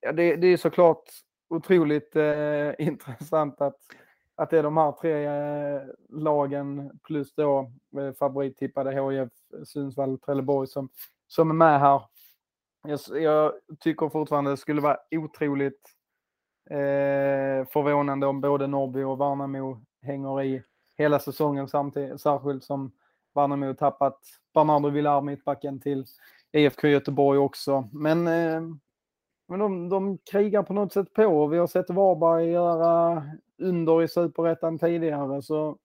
ja, 0.00 0.12
det, 0.12 0.36
det 0.36 0.46
är 0.46 0.56
såklart 0.56 1.04
otroligt 1.48 2.16
eh, 2.16 2.70
intressant 2.86 3.60
att, 3.60 3.76
att 4.38 4.50
det 4.50 4.58
är 4.58 4.62
de 4.62 4.76
här 4.76 4.92
tre 4.92 5.24
eh, 5.24 5.82
lagen 6.08 6.98
plus 7.02 7.34
då 7.34 7.70
eh, 7.98 8.12
favorittippade 8.12 8.92
HIF, 8.92 9.28
Sundsvall, 9.68 10.18
Trelleborg 10.18 10.68
som, 10.68 10.88
som 11.26 11.50
är 11.50 11.54
med 11.54 11.80
här. 11.80 12.02
Jag, 12.82 13.22
jag 13.22 13.52
tycker 13.80 14.08
fortfarande 14.08 14.50
det 14.50 14.56
skulle 14.56 14.80
vara 14.80 14.96
otroligt 15.10 15.80
eh, 16.70 17.66
förvånande 17.72 18.26
om 18.26 18.40
både 18.40 18.66
Norrby 18.66 19.02
och 19.02 19.20
Värnamo 19.20 19.80
hänger 20.02 20.42
i 20.42 20.62
hela 20.98 21.18
säsongen 21.18 21.68
samtidigt, 21.68 22.20
särskilt 22.20 22.64
som 22.64 22.92
Värnamo 23.34 23.74
tappat 23.74 24.18
Bernardo 24.54 24.88
Villar, 24.88 25.20
mittbacken, 25.20 25.80
till 25.80 26.04
IFK 26.52 26.88
Göteborg 26.88 27.38
också. 27.38 27.88
Men, 27.92 28.26
eh, 28.26 28.60
men 29.48 29.58
de, 29.58 29.88
de 29.88 30.18
krigar 30.18 30.62
på 30.62 30.72
något 30.72 30.92
sätt 30.92 31.14
på. 31.14 31.46
Vi 31.46 31.58
har 31.58 31.66
sett 31.66 31.90
Varberg 31.90 32.50
göra 32.50 33.22
under 33.58 34.02
i 34.02 34.08
superettan 34.08 34.78
tidigare, 34.78 35.42
så 35.42 35.78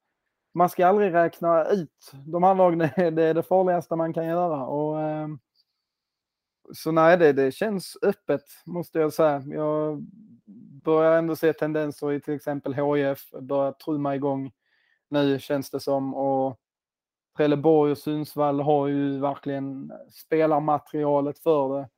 man 0.53 0.69
ska 0.69 0.87
aldrig 0.87 1.13
räkna 1.13 1.65
ut 1.65 2.11
de 2.25 2.43
här 2.43 2.55
lagen. 2.55 2.79
Det 3.15 3.23
är 3.23 3.33
det 3.33 3.43
farligaste 3.43 3.95
man 3.95 4.13
kan 4.13 4.25
göra. 4.25 4.65
Och, 4.65 5.01
ehm, 5.01 5.39
så 6.73 6.91
nej, 6.91 7.17
det, 7.17 7.33
det 7.33 7.51
känns 7.51 7.97
öppet 8.01 8.43
måste 8.65 8.99
jag 8.99 9.13
säga. 9.13 9.43
Jag 9.47 10.05
börjar 10.83 11.17
ändå 11.17 11.35
se 11.35 11.53
tendenser 11.53 12.11
i 12.11 12.21
till 12.21 12.33
exempel 12.33 12.73
HIF, 12.73 13.31
börjar 13.41 13.71
trumma 13.71 14.15
igång 14.15 14.51
nu 15.09 15.39
känns 15.39 15.69
det 15.69 15.79
som. 15.79 16.13
Och 16.15 16.59
Trelleborg 17.37 17.91
och 17.91 17.97
Sundsvall 17.97 18.59
har 18.59 18.87
ju 18.87 19.19
verkligen 19.19 19.91
spelarmaterialet 20.11 21.39
för 21.39 21.79
det. 21.79 21.89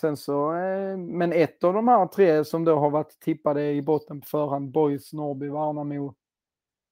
Sen 0.00 0.16
så, 0.16 0.54
eh, 0.54 0.96
men 0.96 1.32
ett 1.32 1.64
av 1.64 1.74
de 1.74 1.88
här 1.88 2.06
tre 2.06 2.44
som 2.44 2.64
då 2.64 2.76
har 2.76 2.90
varit 2.90 3.20
tippade 3.20 3.70
i 3.70 3.82
botten 3.82 4.20
på 4.20 4.26
förhand, 4.26 4.70
Boys, 4.70 5.12
Norrby, 5.12 5.48
Värnamo, 5.48 6.14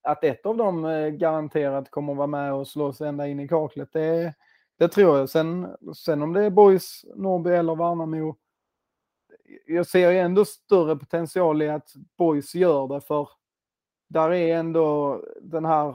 att 0.03 0.25
ett 0.25 0.47
av 0.47 0.57
dem 0.57 0.85
eh, 0.85 1.09
garanterat 1.09 1.91
kommer 1.91 2.13
att 2.13 2.17
vara 2.17 2.27
med 2.27 2.55
och 2.55 2.69
slåss 2.69 3.01
ända 3.01 3.27
in 3.27 3.41
i 3.41 3.49
kaklet, 3.49 3.93
det, 3.93 4.35
det 4.79 4.89
tror 4.89 5.19
jag. 5.19 5.29
Sen, 5.29 5.77
sen 5.97 6.23
om 6.23 6.33
det 6.33 6.45
är 6.45 6.51
Boys, 6.51 7.05
Norrby 7.15 7.51
eller 7.51 7.75
Värnamo, 7.75 8.37
jag 9.67 9.87
ser 9.87 10.11
ju 10.11 10.19
ändå 10.19 10.45
större 10.45 10.97
potential 10.97 11.63
i 11.63 11.69
att 11.69 11.93
Boys 12.17 12.55
gör 12.55 12.89
det 12.89 13.01
för 13.01 13.29
där 14.11 14.33
är 14.33 14.57
ändå 14.57 15.21
den 15.43 15.65
här 15.65 15.95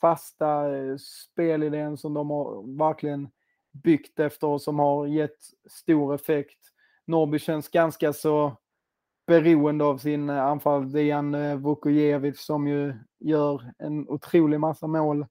fasta 0.00 0.76
eh, 0.76 0.96
spelidén 0.96 1.96
som 1.96 2.14
de 2.14 2.30
har 2.30 2.78
verkligen 2.78 3.28
byggt 3.82 4.20
efter 4.20 4.46
och 4.46 4.62
som 4.62 4.78
har 4.78 5.06
gett 5.06 5.38
stor 5.70 6.14
effekt. 6.14 6.58
Norrby 7.06 7.38
känns 7.38 7.68
ganska 7.68 8.12
så 8.12 8.56
beroende 9.26 9.84
av 9.84 9.98
sin 9.98 10.30
eh, 10.30 10.44
anfall. 10.44 10.92
Dejan 10.92 11.34
eh, 11.34 11.56
Vukojevic 11.56 12.40
som 12.40 12.68
ju 12.68 12.94
gör 13.18 13.72
en 13.78 14.08
otrolig 14.08 14.60
massa 14.60 14.86
mål. 14.86 15.26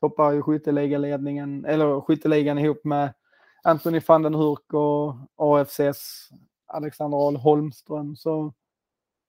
Toppar 0.00 0.32
ju 0.32 0.42
skytteligaledningen, 0.42 1.64
eller 1.64 2.00
skytteligan 2.00 2.58
ihop 2.58 2.84
med 2.84 3.14
Anthony 3.62 4.00
van 4.08 4.22
den 4.22 4.34
Hurk 4.34 4.72
och 4.72 5.14
AFCs 5.36 6.28
Alexander 6.66 7.18
Ahl 7.18 7.36
Holmström. 7.36 8.16
Så 8.16 8.54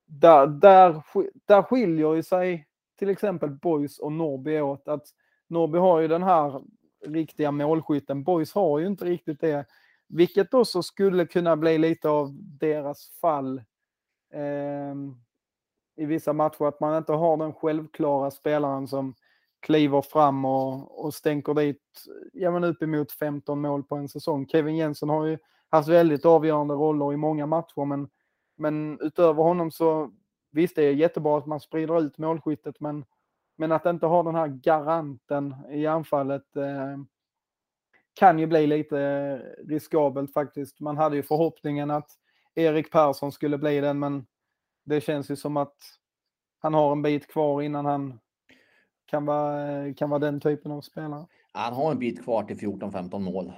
där, 0.05 0.47
där, 0.47 1.03
där 1.45 1.63
skiljer 1.63 2.13
ju 2.13 2.23
sig 2.23 2.67
till 2.99 3.09
exempel 3.09 3.49
Boys 3.49 3.99
och 3.99 4.11
Norrby 4.11 4.59
åt. 4.59 4.87
Att 4.87 5.03
Norrby 5.47 5.77
har 5.77 5.99
ju 5.99 6.07
den 6.07 6.23
här 6.23 6.61
riktiga 7.05 7.51
målskytten. 7.51 8.23
Boys 8.23 8.53
har 8.53 8.79
ju 8.79 8.87
inte 8.87 9.05
riktigt 9.05 9.39
det. 9.39 9.65
Vilket 10.07 10.53
också 10.53 10.83
skulle 10.83 11.25
kunna 11.25 11.57
bli 11.57 11.77
lite 11.77 12.09
av 12.09 12.29
deras 12.59 13.09
fall 13.21 13.57
eh, 14.33 14.95
i 15.95 16.05
vissa 16.05 16.33
matcher. 16.33 16.65
Att 16.65 16.79
man 16.79 16.97
inte 16.97 17.13
har 17.13 17.37
den 17.37 17.53
självklara 17.53 18.31
spelaren 18.31 18.87
som 18.87 19.15
kliver 19.61 20.01
fram 20.01 20.45
och, 20.45 21.05
och 21.05 21.13
stänker 21.13 21.53
dit 21.53 21.81
ja, 22.33 22.51
men 22.51 22.63
uppemot 22.63 23.11
15 23.11 23.61
mål 23.61 23.83
på 23.83 23.95
en 23.95 24.09
säsong. 24.09 24.47
Kevin 24.47 24.75
Jensen 24.75 25.09
har 25.09 25.25
ju 25.25 25.37
haft 25.69 25.89
väldigt 25.89 26.25
avgörande 26.25 26.73
roller 26.73 27.13
i 27.13 27.17
många 27.17 27.45
matcher, 27.45 27.85
men, 27.85 28.09
men 28.57 28.99
utöver 29.01 29.43
honom 29.43 29.71
så 29.71 30.11
visst, 30.51 30.75
det 30.75 30.83
är 30.83 30.93
jättebra 30.93 31.37
att 31.37 31.45
man 31.45 31.59
sprider 31.59 32.01
ut 32.01 32.17
målskyttet, 32.17 32.79
men, 32.79 33.05
men 33.61 33.71
att 33.71 33.85
inte 33.85 34.05
ha 34.05 34.23
den 34.23 34.35
här 34.35 34.47
garanten 34.47 35.55
i 35.71 35.87
anfallet 35.87 36.55
eh, 36.55 36.97
kan 38.13 38.39
ju 38.39 38.47
bli 38.47 38.67
lite 38.67 38.99
eh, 38.99 39.67
riskabelt 39.67 40.33
faktiskt. 40.33 40.79
Man 40.79 40.97
hade 40.97 41.15
ju 41.15 41.23
förhoppningen 41.23 41.91
att 41.91 42.09
Erik 42.55 42.91
Persson 42.91 43.31
skulle 43.31 43.57
bli 43.57 43.81
den, 43.81 43.99
men 43.99 44.25
det 44.85 45.01
känns 45.01 45.31
ju 45.31 45.35
som 45.35 45.57
att 45.57 45.75
han 46.59 46.73
har 46.73 46.91
en 46.91 47.01
bit 47.01 47.27
kvar 47.27 47.61
innan 47.61 47.85
han 47.85 48.19
kan 49.05 49.25
vara, 49.25 49.85
eh, 49.85 49.93
kan 49.93 50.09
vara 50.09 50.19
den 50.19 50.39
typen 50.39 50.71
av 50.71 50.81
spelare. 50.81 51.25
Han 51.51 51.73
har 51.73 51.91
en 51.91 51.99
bit 51.99 52.23
kvar 52.23 52.43
till 52.43 52.57
14-15 52.57 53.19
mål. 53.19 53.53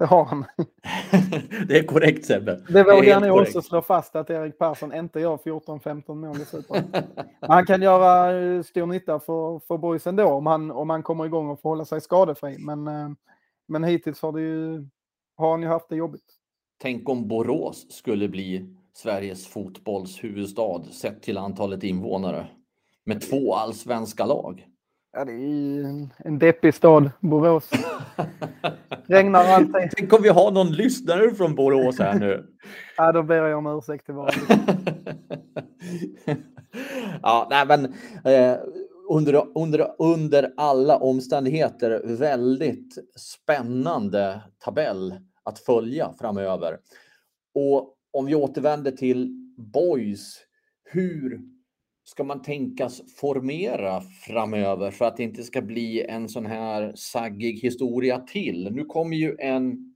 Det 0.00 0.06
har 0.06 0.24
han. 0.24 0.44
det 1.68 1.78
är 1.78 1.86
korrekt 1.86 2.26
Sebbe. 2.26 2.60
Det 2.68 2.84
vågar 2.84 3.04
jag 3.04 3.22
nog 3.22 3.40
också 3.40 3.62
slå 3.62 3.82
fast 3.82 4.16
att 4.16 4.30
Erik 4.30 4.58
Persson 4.58 4.94
inte 4.94 5.20
gör 5.20 5.36
14-15 5.36 6.14
mål 6.14 6.36
i 6.36 6.44
han 7.46 7.66
kan 7.66 7.82
göra 7.82 8.38
eh, 8.40 8.62
stor 8.62 8.86
nytta 8.86 9.20
för, 9.20 9.58
för 9.58 9.78
boys 9.78 10.06
ändå 10.06 10.24
om 10.24 10.46
han, 10.46 10.70
om 10.70 10.90
han 10.90 11.02
kommer 11.02 11.26
igång 11.26 11.48
och 11.48 11.60
får 11.60 11.68
hålla 11.68 11.84
sig 11.84 12.00
skadefri. 12.00 12.58
Men, 12.58 12.88
eh, 12.88 13.08
men 13.68 13.84
hittills 13.84 14.22
har, 14.22 14.32
det 14.32 14.40
ju, 14.40 14.88
har 15.36 15.50
han 15.50 15.62
ju 15.62 15.68
haft 15.68 15.88
det 15.88 15.96
jobbigt. 15.96 16.36
Tänk 16.78 17.08
om 17.08 17.28
Borås 17.28 17.86
skulle 17.90 18.28
bli 18.28 18.74
Sveriges 18.92 19.46
fotbollshuvudstad 19.46 20.82
sett 20.92 21.22
till 21.22 21.38
antalet 21.38 21.82
invånare 21.82 22.46
med 23.04 23.20
två 23.30 23.54
allsvenska 23.54 24.26
lag. 24.26 24.66
Ja, 25.12 25.24
det 25.24 25.32
är 25.32 25.84
en, 25.84 26.12
en 26.18 26.38
deppig 26.38 26.74
stad, 26.74 27.10
Borås. 27.20 27.70
Regnar 29.06 29.44
alltid. 29.44 29.90
Tänk 29.96 30.12
om 30.12 30.22
vi 30.22 30.28
har 30.28 30.50
någon 30.50 30.72
lyssnare 30.72 31.34
från 31.34 31.54
Borås 31.54 31.98
här 31.98 32.18
nu. 32.18 32.46
ja, 32.96 33.12
då 33.12 33.22
ber 33.22 33.34
jag 33.34 33.58
om 33.58 33.78
ursäkt 33.78 34.04
till 34.04 34.14
våra 34.14 34.30
Ja, 37.22 37.46
nej 37.50 37.66
men 37.66 37.84
eh, 38.24 38.58
under, 39.10 39.58
under, 39.58 39.94
under 39.98 40.52
alla 40.56 40.96
omständigheter 40.98 42.02
väldigt 42.04 42.94
spännande 43.16 44.40
tabell 44.58 45.14
att 45.44 45.58
följa 45.58 46.14
framöver. 46.20 46.78
Och 47.54 47.96
om 48.12 48.26
vi 48.26 48.34
återvänder 48.34 48.90
till 48.90 49.28
Boys, 49.58 50.36
hur 50.84 51.40
ska 52.10 52.24
man 52.24 52.42
tänkas 52.42 53.02
formera 53.16 54.00
framöver 54.00 54.90
för 54.90 55.04
att 55.04 55.16
det 55.16 55.22
inte 55.22 55.42
ska 55.42 55.62
bli 55.62 56.02
en 56.02 56.28
sån 56.28 56.46
här 56.46 56.92
saggig 56.94 57.60
historia 57.60 58.18
till? 58.18 58.68
Nu 58.72 58.84
kommer 58.84 59.16
ju 59.16 59.36
en 59.38 59.94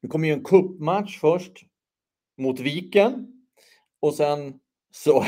nu 0.00 0.08
kommer 0.08 0.28
ju 0.28 0.34
en 0.34 0.44
kuppmatch 0.44 1.20
först 1.20 1.52
mot 2.38 2.60
Viken 2.60 3.42
och 4.00 4.14
sen 4.14 4.60
så 4.90 5.24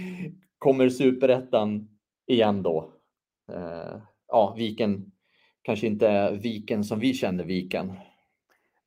kommer 0.58 0.88
superettan 0.88 1.88
igen 2.26 2.62
då. 2.62 2.92
Uh, 3.52 4.02
ja, 4.28 4.54
Viken 4.58 5.12
kanske 5.62 5.86
inte 5.86 6.08
är 6.08 6.32
Viken 6.32 6.84
som 6.84 6.98
vi 7.00 7.14
känner 7.14 7.44
Viken. 7.44 7.92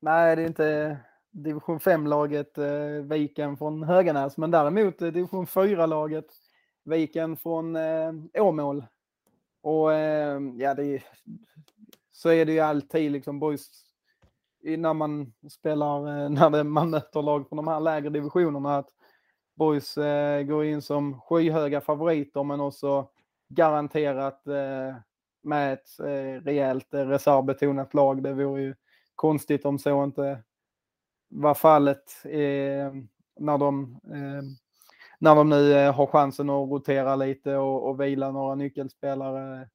Nej, 0.00 0.36
det 0.36 0.42
är 0.42 0.46
inte 0.46 0.96
division 1.32 1.78
5-laget 1.78 2.58
eh, 2.58 3.02
Viken 3.02 3.56
från 3.56 3.82
Höganäs, 3.82 4.36
men 4.36 4.50
däremot 4.50 5.02
eh, 5.02 5.08
division 5.08 5.46
4-laget 5.46 6.26
Viken 6.84 7.36
från 7.36 7.76
eh, 7.76 8.12
Åmål. 8.34 8.86
Och 9.62 9.92
eh, 9.92 10.40
ja, 10.56 10.74
det, 10.74 11.02
så 12.12 12.28
är 12.28 12.44
det 12.44 12.52
ju 12.52 12.60
alltid 12.60 13.12
liksom 13.12 13.40
boys 13.40 13.68
när 14.62 14.94
man 14.94 15.32
spelar, 15.50 16.24
eh, 16.24 16.30
när 16.30 16.50
det, 16.50 16.64
man 16.64 16.90
möter 16.90 17.22
lag 17.22 17.48
från 17.48 17.56
de 17.56 17.68
här 17.68 17.80
lägre 17.80 18.10
divisionerna, 18.10 18.76
att 18.76 18.88
boys 19.54 19.98
eh, 19.98 20.42
går 20.42 20.64
in 20.64 20.82
som 20.82 21.20
skyhöga 21.20 21.80
favoriter, 21.80 22.44
men 22.44 22.60
också 22.60 23.08
garanterat 23.48 24.46
eh, 24.46 24.96
med 25.42 25.72
ett 25.72 26.00
eh, 26.00 26.44
rejält 26.44 26.94
eh, 26.94 27.06
reservbetonat 27.06 27.94
lag. 27.94 28.22
Det 28.22 28.32
vore 28.32 28.62
ju 28.62 28.74
konstigt 29.14 29.64
om 29.64 29.78
så 29.78 30.04
inte 30.04 30.42
var 31.32 31.54
fallet 31.54 32.24
eh, 32.24 32.94
när, 33.38 33.58
de, 33.58 34.00
eh, 34.04 34.42
när 35.18 35.34
de 35.34 35.48
nu 35.48 35.72
eh, 35.72 35.94
har 35.94 36.06
chansen 36.06 36.50
att 36.50 36.70
rotera 36.70 37.16
lite 37.16 37.56
och, 37.56 37.88
och 37.88 38.00
vila 38.00 38.30
några 38.30 38.54
nyckelspelare. 38.54 39.68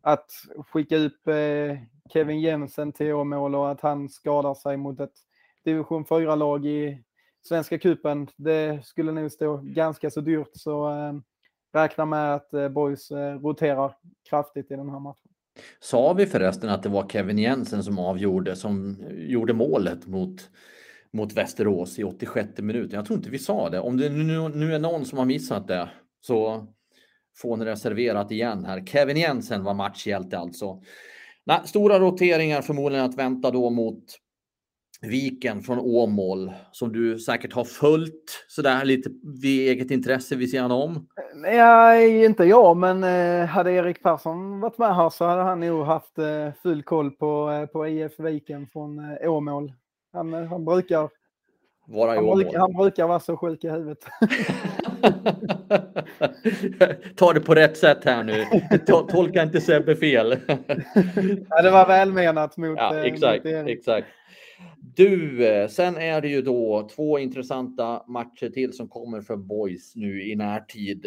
Att 0.00 0.30
skicka 0.72 0.96
upp 0.96 1.28
eh, 1.28 1.78
Kevin 2.12 2.40
Jensen 2.40 2.92
till 2.92 3.12
Åmål 3.12 3.54
och 3.54 3.70
att 3.70 3.80
han 3.80 4.08
skadar 4.08 4.54
sig 4.54 4.76
mot 4.76 5.00
ett 5.00 5.14
division 5.64 6.04
4-lag 6.04 6.66
i 6.66 7.02
Svenska 7.42 7.78
kupen 7.78 8.28
det 8.36 8.86
skulle 8.86 9.12
nog 9.12 9.32
stå 9.32 9.56
ganska 9.56 10.10
så 10.10 10.20
dyrt. 10.20 10.50
Så 10.52 10.90
eh, 10.90 11.12
räkna 11.72 12.04
med 12.04 12.34
att 12.34 12.54
eh, 12.54 12.68
Boys 12.68 13.10
eh, 13.10 13.40
roterar 13.40 13.96
kraftigt 14.28 14.70
i 14.70 14.76
den 14.76 14.90
här 14.90 14.98
matchen. 14.98 15.30
Sa 15.80 16.12
vi 16.12 16.26
förresten 16.26 16.70
att 16.70 16.82
det 16.82 16.88
var 16.88 17.08
Kevin 17.08 17.38
Jensen 17.38 17.84
som 17.84 17.98
avgjorde, 17.98 18.56
som 18.56 18.96
gjorde 19.10 19.52
målet 19.52 20.06
mot, 20.06 20.50
mot 21.14 21.32
Västerås 21.32 21.98
i 21.98 22.04
86 22.04 22.48
minuten? 22.58 22.96
Jag 22.96 23.06
tror 23.06 23.18
inte 23.18 23.30
vi 23.30 23.38
sa 23.38 23.70
det. 23.70 23.80
Om 23.80 23.96
det 23.96 24.08
nu, 24.08 24.48
nu 24.48 24.74
är 24.74 24.78
någon 24.78 25.04
som 25.04 25.18
har 25.18 25.24
missat 25.24 25.68
det 25.68 25.90
så 26.20 26.66
får 27.36 27.56
ni 27.56 27.64
det 27.64 27.76
serverat 27.76 28.30
igen 28.30 28.64
här. 28.64 28.86
Kevin 28.86 29.16
Jensen 29.16 29.64
var 29.64 29.74
matchhjälte 29.74 30.38
alltså. 30.38 30.82
Nej, 31.46 31.60
stora 31.64 31.98
roteringar 31.98 32.62
förmodligen 32.62 33.04
att 33.04 33.18
vänta 33.18 33.50
då 33.50 33.70
mot 33.70 34.04
Viken 35.02 35.62
från 35.62 35.78
Åmål 35.78 36.52
som 36.72 36.92
du 36.92 37.18
säkert 37.18 37.52
har 37.52 37.64
följt 37.64 38.46
sådär 38.48 38.84
lite 38.84 39.10
vid 39.42 39.68
eget 39.68 39.90
intresse 39.90 40.36
vid 40.36 40.50
sidan 40.50 40.70
om? 40.70 41.06
Nej, 41.34 42.24
inte 42.24 42.44
jag, 42.44 42.76
men 42.76 43.04
eh, 43.04 43.46
hade 43.46 43.72
Erik 43.72 44.02
Persson 44.02 44.60
varit 44.60 44.78
med 44.78 44.96
här 44.96 45.10
så 45.10 45.24
hade 45.24 45.42
han 45.42 45.60
nog 45.60 45.86
haft 45.86 46.18
eh, 46.18 46.52
full 46.62 46.82
koll 46.82 47.10
på, 47.10 47.50
eh, 47.50 47.66
på 47.66 47.88
IF 47.88 48.20
Viken 48.20 48.66
från 48.66 49.18
Åmål. 49.22 49.72
Han, 50.14 50.32
han 50.32 50.64
brukar 50.64 51.08
vara 51.86 52.14
han, 52.14 52.24
brukar, 52.24 52.58
han 52.58 52.72
brukar 52.72 53.06
vara 53.06 53.20
så 53.20 53.36
sjuk 53.36 53.64
i 53.64 53.68
huvudet. 53.68 53.98
Ta 57.16 57.32
det 57.32 57.40
på 57.40 57.54
rätt 57.54 57.76
sätt 57.76 58.04
här 58.04 58.24
nu. 58.24 58.44
Tolka 58.86 59.42
inte 59.42 59.60
Sebbe 59.60 59.96
fel. 59.96 60.38
ja, 61.48 61.62
det 61.62 61.70
var 61.70 61.86
välmenat 61.86 62.56
mot, 62.56 62.78
ja, 62.78 63.04
exakt, 63.04 63.44
mot 63.44 63.68
exakt. 63.68 64.06
Du, 64.96 65.46
eh, 65.46 65.68
sen 65.68 65.96
är 65.96 66.20
det 66.20 66.28
ju 66.28 66.42
då 66.42 66.88
två 66.94 67.18
intressanta 67.18 68.04
matcher 68.08 68.50
till 68.50 68.72
som 68.72 68.88
kommer 68.88 69.20
för 69.20 69.36
Boys 69.36 69.96
nu 69.96 70.22
i 70.22 70.36
närtid. 70.36 71.06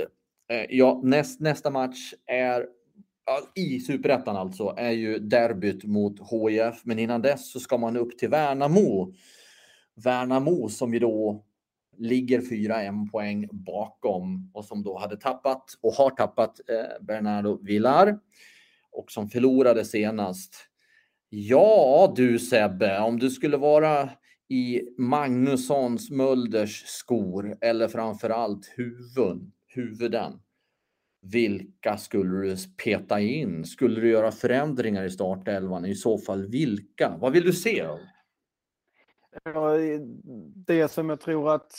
Eh, 0.49 0.65
ja, 0.69 1.01
näst, 1.03 1.39
nästa 1.39 1.69
match 1.69 2.13
är 2.25 2.65
i 3.55 3.79
superettan 3.79 4.37
alltså 4.37 4.73
är 4.77 4.91
ju 4.91 5.19
derbyt 5.19 5.83
mot 5.83 6.19
HIF, 6.19 6.81
men 6.83 6.99
innan 6.99 7.21
dess 7.21 7.51
så 7.51 7.59
ska 7.59 7.77
man 7.77 7.97
upp 7.97 8.17
till 8.17 8.29
Värnamo. 8.29 9.13
Värnamo 9.95 10.69
som 10.69 10.93
ju 10.93 10.99
då 10.99 11.43
ligger 11.97 12.41
fyra 12.41 12.81
en 12.81 13.09
poäng 13.09 13.47
bakom 13.51 14.51
och 14.53 14.65
som 14.65 14.83
då 14.83 14.97
hade 14.97 15.17
tappat 15.17 15.63
och 15.81 15.93
har 15.93 16.09
tappat 16.09 16.59
eh, 16.69 17.05
Bernardo 17.05 17.59
Villar 17.63 18.19
och 18.91 19.11
som 19.11 19.29
förlorade 19.29 19.85
senast. 19.85 20.55
Ja 21.29 22.13
du 22.15 22.39
Sebbe, 22.39 22.99
om 22.99 23.19
du 23.19 23.29
skulle 23.29 23.57
vara 23.57 24.09
i 24.49 24.81
Magnussons 24.97 26.09
Mölders 26.09 26.83
skor 26.85 27.57
eller 27.61 27.87
framförallt 27.87 28.73
huvuden, 28.75 29.51
huvuden. 29.67 30.39
Vilka 31.21 31.97
skulle 31.97 32.37
du 32.37 32.55
peta 32.83 33.19
in? 33.19 33.65
Skulle 33.65 34.01
du 34.01 34.09
göra 34.09 34.31
förändringar 34.31 35.03
i 35.03 35.09
startelvan? 35.09 35.85
I 35.85 35.95
så 35.95 36.17
fall 36.17 36.47
vilka? 36.47 37.17
Vad 37.19 37.33
vill 37.33 37.43
du 37.43 37.53
se? 37.53 37.87
Det 40.55 40.91
som 40.91 41.09
jag 41.09 41.19
tror 41.19 41.55
att 41.55 41.73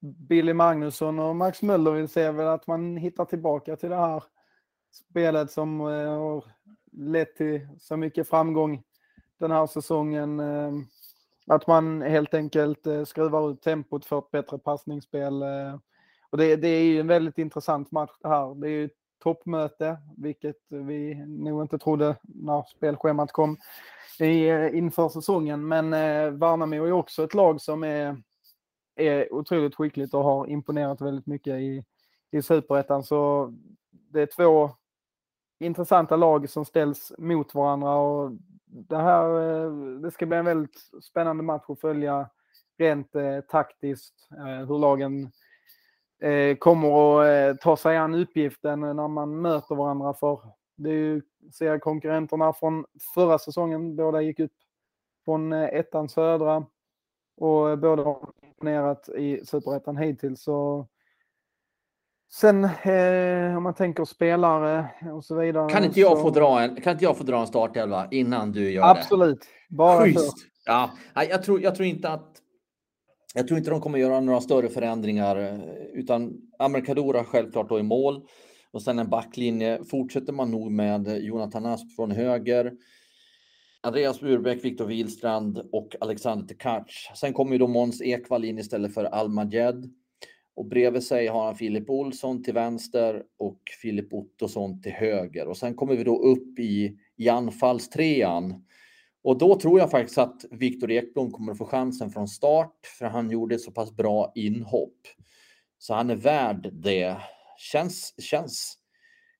Billy 0.00 0.52
Magnusson 0.52 1.18
och 1.18 1.36
Max 1.36 1.62
Möller 1.62 1.90
vill 1.90 2.08
se 2.08 2.22
är 2.22 2.32
väl 2.32 2.46
att 2.46 2.66
man 2.66 2.96
hittar 2.96 3.24
tillbaka 3.24 3.76
till 3.76 3.90
det 3.90 3.96
här 3.96 4.22
spelet 5.10 5.50
som 5.50 5.80
eh, 5.80 5.86
har 5.86 6.44
lett 6.92 7.36
till 7.36 7.68
så 7.78 7.96
mycket 7.96 8.28
framgång 8.28 8.82
den 9.38 9.50
här 9.50 9.66
säsongen. 9.66 10.40
Eh, 10.40 10.72
att 11.46 11.66
man 11.66 12.02
helt 12.02 12.34
enkelt 12.34 12.86
eh, 12.86 13.04
skruvar 13.04 13.50
ut 13.50 13.62
tempot 13.62 14.04
för 14.04 14.18
ett 14.18 14.30
bättre 14.30 14.58
passningsspel. 14.58 15.42
Och 16.34 16.38
det, 16.38 16.56
det 16.56 16.68
är 16.68 16.82
ju 16.82 17.00
en 17.00 17.06
väldigt 17.06 17.38
intressant 17.38 17.90
match 17.90 18.10
det 18.20 18.28
här. 18.28 18.54
Det 18.54 18.66
är 18.66 18.70
ju 18.70 18.84
ett 18.84 18.92
toppmöte, 19.22 19.98
vilket 20.16 20.56
vi 20.68 21.14
nog 21.26 21.62
inte 21.62 21.78
trodde 21.78 22.16
när 22.22 22.62
spelschemat 22.62 23.32
kom 23.32 23.56
i, 24.18 24.48
inför 24.78 25.08
säsongen. 25.08 25.68
Men 25.68 25.92
eh, 25.92 26.30
Värnamo 26.30 26.84
är 26.84 26.92
också 26.92 27.24
ett 27.24 27.34
lag 27.34 27.60
som 27.60 27.84
är, 27.84 28.22
är 28.94 29.34
otroligt 29.34 29.74
skickligt 29.74 30.14
och 30.14 30.24
har 30.24 30.46
imponerat 30.46 31.00
väldigt 31.00 31.26
mycket 31.26 31.54
i, 31.54 31.84
i 32.30 32.42
superettan. 32.42 33.04
Så 33.04 33.52
det 33.90 34.20
är 34.20 34.26
två 34.26 34.70
intressanta 35.58 36.16
lag 36.16 36.50
som 36.50 36.64
ställs 36.64 37.12
mot 37.18 37.54
varandra 37.54 37.94
och 37.94 38.32
det 38.64 38.96
här 38.96 39.24
eh, 39.40 39.72
det 40.00 40.10
ska 40.10 40.26
bli 40.26 40.38
en 40.38 40.44
väldigt 40.44 40.90
spännande 41.02 41.42
match 41.42 41.64
att 41.68 41.80
följa 41.80 42.30
rent 42.78 43.14
eh, 43.14 43.40
taktiskt 43.40 44.28
eh, 44.30 44.66
hur 44.68 44.78
lagen 44.78 45.22
eh, 45.24 45.28
kommer 46.58 47.20
att 47.20 47.56
eh, 47.56 47.56
ta 47.62 47.76
sig 47.76 47.96
an 47.96 48.14
uppgiften 48.14 48.80
när 48.80 49.08
man 49.08 49.40
möter 49.40 49.74
varandra 49.74 50.14
för 50.14 50.40
det 50.76 50.90
är 50.90 50.94
ju 50.94 51.22
seriekonkurrenterna 51.52 52.52
från 52.52 52.84
förra 53.14 53.38
säsongen. 53.38 53.96
Båda 53.96 54.22
gick 54.22 54.40
upp 54.40 54.52
från 55.24 55.52
eh, 55.52 55.64
ettan 55.64 56.08
södra 56.08 56.66
och 57.36 57.78
båda 57.78 58.02
har 58.02 58.30
imponerat 58.42 59.08
i 59.08 59.46
superettan 59.46 59.96
hittills. 59.96 60.42
Så 60.42 60.86
Sen 62.32 62.64
eh, 62.64 63.56
om 63.56 63.62
man 63.62 63.74
tänker 63.74 64.04
spelare 64.04 64.88
och 65.12 65.24
så 65.24 65.34
vidare. 65.34 65.70
Kan 65.70 65.84
inte 65.84 66.00
jag 66.00 66.18
så... 66.18 66.22
få 66.22 66.30
dra 66.30 66.60
en, 66.60 66.80
kan 66.80 66.92
inte 66.92 67.04
jag 67.04 67.18
få 67.18 67.24
dra 67.24 67.40
en 67.40 67.46
startelva 67.46 68.08
innan 68.10 68.52
du 68.52 68.70
gör 68.70 68.90
Absolut. 68.90 69.40
det? 69.40 69.76
Bara 69.76 70.04
Schysst. 70.04 70.36
Ja, 70.64 70.90
jag 71.14 71.42
tror, 71.42 71.60
jag 71.60 71.74
tror 71.74 71.86
inte 71.86 72.08
att 72.08 72.40
jag 73.36 73.48
tror 73.48 73.58
inte 73.58 73.70
de 73.70 73.80
kommer 73.80 73.98
göra 73.98 74.20
några 74.20 74.40
större 74.40 74.68
förändringar 74.68 75.36
eh, 75.36 75.60
utan 75.92 76.32
Amerikadora 76.58 77.24
självklart 77.24 77.68
då 77.68 77.78
i 77.78 77.82
mål 77.82 78.26
och 78.70 78.82
sen 78.82 78.98
en 78.98 79.10
backlinje. 79.10 79.84
Fortsätter 79.90 80.32
man 80.32 80.50
nog 80.50 80.70
med 80.70 81.24
Jonathan 81.24 81.66
Asp 81.66 81.96
från 81.96 82.10
höger, 82.10 82.72
Andreas 83.80 84.20
Burbeck, 84.20 84.64
Viktor 84.64 84.86
Wihlstrand 84.86 85.68
och 85.72 85.96
Alexander 86.00 86.54
Tkac. 86.54 87.10
Sen 87.14 87.32
kommer 87.32 87.52
ju 87.52 87.58
då 87.58 87.66
Måns 87.66 88.02
Ekvall 88.02 88.44
in 88.44 88.58
istället 88.58 88.94
för 88.94 89.04
Almajed. 89.04 89.90
Och 90.56 90.66
bredvid 90.66 91.02
sig 91.02 91.26
har 91.26 91.44
han 91.44 91.56
Filip 91.56 91.90
Olsson 91.90 92.42
till 92.42 92.54
vänster 92.54 93.22
och 93.38 93.60
Filip 93.82 94.12
Ottosson 94.12 94.82
till 94.82 94.92
höger. 94.92 95.48
Och 95.48 95.56
sen 95.56 95.74
kommer 95.74 95.96
vi 95.96 96.04
då 96.04 96.22
upp 96.22 96.58
i, 96.58 96.98
i 97.16 97.28
anfallstrean. 97.28 98.64
Och 99.24 99.38
då 99.38 99.58
tror 99.60 99.78
jag 99.78 99.90
faktiskt 99.90 100.18
att 100.18 100.44
Viktor 100.50 100.90
Ekblom 100.90 101.30
kommer 101.30 101.52
att 101.52 101.58
få 101.58 101.64
chansen 101.64 102.10
från 102.10 102.28
start, 102.28 102.76
för 102.98 103.06
han 103.06 103.30
gjorde 103.30 103.54
ett 103.54 103.60
så 103.60 103.70
pass 103.70 103.96
bra 103.96 104.32
inhopp. 104.34 105.00
Så 105.78 105.94
han 105.94 106.10
är 106.10 106.16
värd 106.16 106.70
det. 106.72 107.16
Känns, 107.58 108.14
känns 108.18 108.78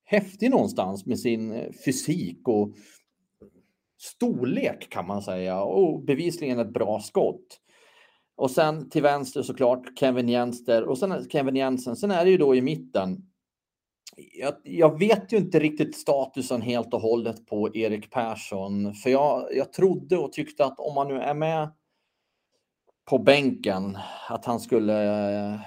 häftig 0.05 0.51
någonstans 0.51 1.07
med 1.07 1.18
sin 1.18 1.53
eh, 1.53 1.73
fysik 1.85 2.49
och 2.49 2.75
storlek 4.01 4.90
kan 4.90 5.07
man 5.07 5.23
säga 5.23 5.62
och 5.62 6.05
bevisligen 6.05 6.59
ett 6.59 6.73
bra 6.73 7.01
skott. 7.01 7.61
Och 8.37 8.51
sen 8.51 8.90
till 8.90 9.03
vänster 9.03 9.42
såklart 9.42 9.99
Kevin 9.99 10.29
Jenster 10.29 10.83
och 10.83 10.99
sen 10.99 11.29
Kevin 11.31 11.57
Jensen. 11.57 11.97
Sen 11.97 12.11
är 12.11 12.25
det 12.25 12.31
ju 12.31 12.38
då 12.38 12.55
i 12.55 12.62
mitten. 12.62 13.34
Jag, 14.17 14.55
jag, 14.62 14.99
vet 14.99 15.33
ju 15.33 15.37
inte 15.37 15.61
riktigt 15.61 15.97
statusen 15.97 16.62
helt 16.62 16.95
och 16.95 17.01
hållet 17.01 17.47
på 17.47 17.77
Erik 17.77 18.11
Persson, 18.11 18.95
för 18.95 19.11
jag, 19.11 19.49
jag 19.57 19.73
trodde 19.73 20.19
och 20.19 20.33
tyckte 20.33 20.64
att 20.64 20.79
om 20.79 20.95
man 20.95 21.09
nu 21.09 21.21
är 21.21 21.35
med 21.35 21.69
på 23.05 23.19
bänken, 23.19 23.99
att 24.29 24.45
han 24.45 24.61
skulle 24.61 25.29
eh, 25.53 25.61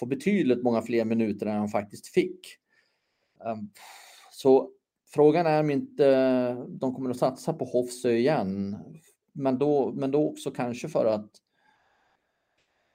få 0.00 0.06
betydligt 0.06 0.62
många 0.62 0.82
fler 0.82 1.04
minuter 1.04 1.46
än 1.46 1.58
han 1.58 1.68
faktiskt 1.68 2.06
fick. 2.06 2.40
Ehm, 3.46 3.70
så 4.30 4.70
frågan 5.14 5.46
är 5.46 5.60
om 5.60 5.70
inte 5.70 6.54
de 6.54 6.94
kommer 6.94 7.10
att 7.10 7.16
satsa 7.16 7.52
på 7.52 7.64
Hofsö 7.64 8.10
igen, 8.10 8.78
men 9.32 9.58
då, 9.58 9.92
men 9.92 10.10
då 10.10 10.28
också 10.28 10.50
kanske 10.50 10.88
för 10.88 11.04
att 11.06 11.30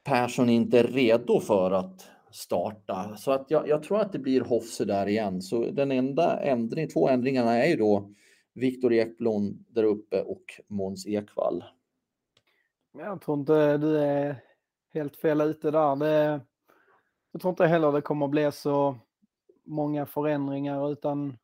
Persson 0.03 0.49
inte 0.49 0.79
är 0.79 0.83
redo 0.83 1.39
för 1.39 1.71
att 1.71 2.07
starta. 2.31 3.15
Så 3.17 3.31
att 3.31 3.51
jag, 3.51 3.67
jag 3.67 3.83
tror 3.83 3.99
att 3.99 4.11
det 4.11 4.19
blir 4.19 4.41
Hoffse 4.41 4.85
där 4.85 5.07
igen. 5.07 5.41
Så 5.41 5.71
den 5.71 5.91
enda 5.91 6.39
ändring, 6.39 6.87
två 6.87 7.09
ändringarna 7.09 7.63
är 7.63 7.69
ju 7.69 7.75
då 7.75 8.13
Viktor 8.53 8.93
Ekblom 8.93 9.65
där 9.69 9.83
uppe 9.83 10.21
och 10.21 10.43
Måns 10.67 11.07
Ekvall. 11.07 11.63
Jag 12.97 13.21
tror 13.21 13.39
inte 13.39 13.77
du 13.77 13.97
är 13.97 14.35
helt 14.93 15.15
fel 15.15 15.41
ute 15.41 15.71
där. 15.71 15.95
Det, 15.95 16.41
jag 17.31 17.41
tror 17.41 17.49
inte 17.49 17.67
heller 17.67 17.91
det 17.91 18.01
kommer 18.01 18.27
bli 18.27 18.51
så 18.51 18.97
många 19.63 20.05
förändringar 20.05 20.91
utan 20.91 21.37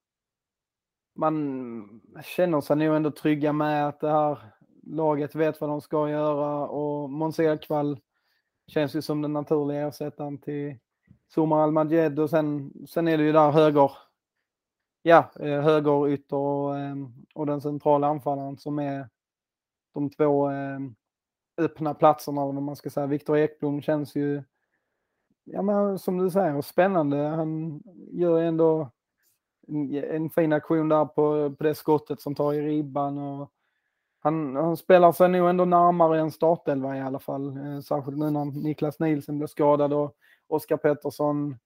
man 1.16 2.02
känner 2.24 2.62
sig 2.62 2.76
nog 2.76 2.96
ändå 2.96 3.12
trygga 3.12 3.54
med 3.54 3.88
att 3.88 4.00
det 4.00 4.12
här 4.12 4.38
laget 4.84 5.36
vet 5.36 5.62
vad 5.62 5.70
de 5.70 5.82
ska 5.82 6.10
göra 6.10 6.68
och 6.68 7.10
Måns 7.10 7.40
Ekvall 7.40 8.00
Känns 8.68 8.96
ju 8.96 9.02
som 9.02 9.22
den 9.22 9.34
naturliga 9.34 9.88
ersättaren 9.88 10.38
till 10.38 10.78
Somar 11.28 11.64
Al-Majed 11.64 12.20
och 12.20 12.30
sen, 12.30 12.74
sen 12.90 13.08
är 13.08 13.18
det 13.18 13.24
ju 13.24 13.32
där 13.32 13.52
höger, 13.52 13.92
ja, 15.02 15.32
högerytter 15.36 15.62
höger 15.62 16.08
ytter 16.10 16.36
och, 16.38 16.78
ehm, 16.78 17.14
och 17.36 17.46
den 17.46 17.62
centrala 17.62 18.08
anfallaren 18.08 18.58
som 18.58 18.80
är 18.80 19.10
de 19.94 20.10
två 20.10 20.48
ehm, 20.48 20.96
öppna 21.58 21.94
platserna, 21.94 22.42
eller 22.42 22.54
vad 22.54 22.64
man 22.64 22.76
ska 22.76 22.90
säga. 22.90 23.08
Viktor 23.08 23.38
Ekblom 23.38 23.82
känns 23.82 24.16
ju, 24.16 24.44
ja 25.44 25.62
men 25.62 26.00
som 26.00 26.18
du 26.18 26.30
säger, 26.32 26.62
spännande. 26.62 27.18
Han 27.18 27.82
gör 28.12 28.42
ändå 28.42 28.92
en, 29.68 29.94
en 29.94 30.30
fin 30.30 30.54
aktion 30.54 30.90
där 30.90 31.06
på, 31.06 31.56
på 31.56 31.64
det 31.64 31.76
skottet 31.76 32.22
som 32.22 32.36
tar 32.36 32.54
i 32.54 32.62
ribban 32.62 33.18
och 33.18 33.52
han, 34.26 34.56
han, 34.56 34.78
spelar 34.78 35.12
sig 35.12 35.30
nog 35.30 35.50
ändå 35.50 35.66
närmare 35.66 36.20
en 36.20 36.32
startelva 36.32 36.98
i 36.98 37.02
alla 37.02 37.20
fall. 37.20 37.58
Eh, 37.58 37.80
särskilt 37.80 38.18
nu 38.18 38.30
när 38.30 38.46
Niklas 38.46 39.00
Nielsen 39.00 39.38
blev 39.38 39.48
skadad 39.48 39.94
och 39.94 40.16
Oskar 40.48 40.78
Pettersson. 40.78 41.52
Eh, 41.52 41.58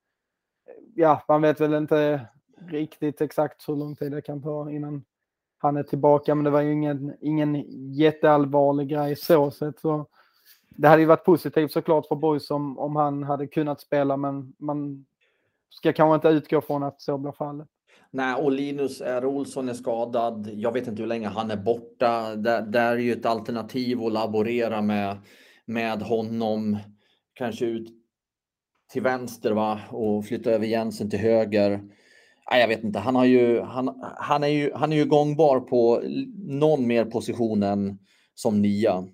ja, 0.96 1.24
man 1.28 1.42
vet 1.42 1.62
väl 1.62 1.74
inte 1.74 2.28
riktigt 2.68 3.22
exakt 3.22 3.70
hur 3.70 3.76
lång 3.76 3.96
tid 3.96 4.12
det 4.12 4.22
kan 4.22 4.42
ta 4.42 4.72
innan 4.72 5.04
han 5.58 5.78
är 5.78 5.84
tillbaka, 5.84 6.36
men 6.36 6.44
det 6.44 6.50
var 6.50 6.62
ju 6.62 6.74
ingen, 6.74 7.14
ingen 7.22 7.66
jätteallvarlig 7.94 8.88
grej 8.88 9.16
så 9.16 9.52
sett. 9.52 9.80
Så 9.80 10.06
det 10.70 10.88
hade 10.88 11.02
ju 11.02 11.08
varit 11.08 11.26
positivt 11.26 11.72
såklart 11.72 12.08
för 12.08 12.16
Boys 12.16 12.52
om, 12.52 12.80
om 12.80 12.96
han 12.96 13.24
hade 13.24 13.48
kunnat 13.48 13.82
spela, 13.82 14.18
men 14.18 14.54
man 14.58 15.06
ska 15.70 15.94
kanske 15.94 16.16
inte 16.16 16.38
utgå 16.38 16.62
från 16.62 16.84
att 16.84 17.02
så 17.02 17.18
blir 17.18 17.32
fallet. 17.32 17.68
Nej, 18.12 18.36
och 18.36 18.52
Linus 18.52 19.02
R. 19.02 19.26
Olsson 19.26 19.70
är 19.70 19.74
skadad. 19.74 20.50
Jag 20.54 20.72
vet 20.72 20.88
inte 20.88 21.02
hur 21.02 21.08
länge 21.08 21.28
han 21.28 21.52
är 21.52 21.58
borta. 21.58 22.36
Där, 22.36 22.62
där 22.62 22.92
är 22.92 22.98
ju 22.98 23.12
ett 23.12 23.26
alternativ 23.26 24.04
att 24.04 24.14
laborera 24.14 24.82
med, 24.82 25.18
med 25.66 26.02
honom. 26.02 26.78
Kanske 27.34 27.66
ut 27.66 27.90
till 28.92 29.02
vänster 29.02 29.52
va? 29.52 29.80
och 29.90 30.26
flytta 30.26 30.52
över 30.52 30.66
Jensen 30.66 31.10
till 31.10 31.20
höger. 31.20 31.82
Nej, 32.52 32.62
jag 32.62 32.68
vet 32.68 32.84
inte. 32.84 33.00
Han, 33.00 33.16
har 33.16 33.26
ju, 33.26 33.62
han, 33.62 34.02
han, 34.18 34.44
är 34.44 34.48
ju, 34.48 34.74
han 34.74 34.92
är 34.92 34.98
ju 34.98 35.06
gångbar 35.06 35.60
på 35.60 36.02
någon 36.38 36.88
mer 36.88 37.06
position 37.06 37.64
än 37.64 38.00
som 38.36 38.62
nia. 38.62 39.08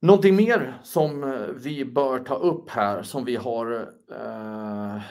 Någonting 0.00 0.36
mer 0.36 0.78
som 0.82 1.24
eh, 1.24 1.40
vi 1.40 1.84
bör 1.84 2.18
ta 2.18 2.34
upp 2.34 2.70
här 2.70 3.02
som 3.02 3.24
vi 3.24 3.36
har 3.36 3.88
eh, 4.10 5.02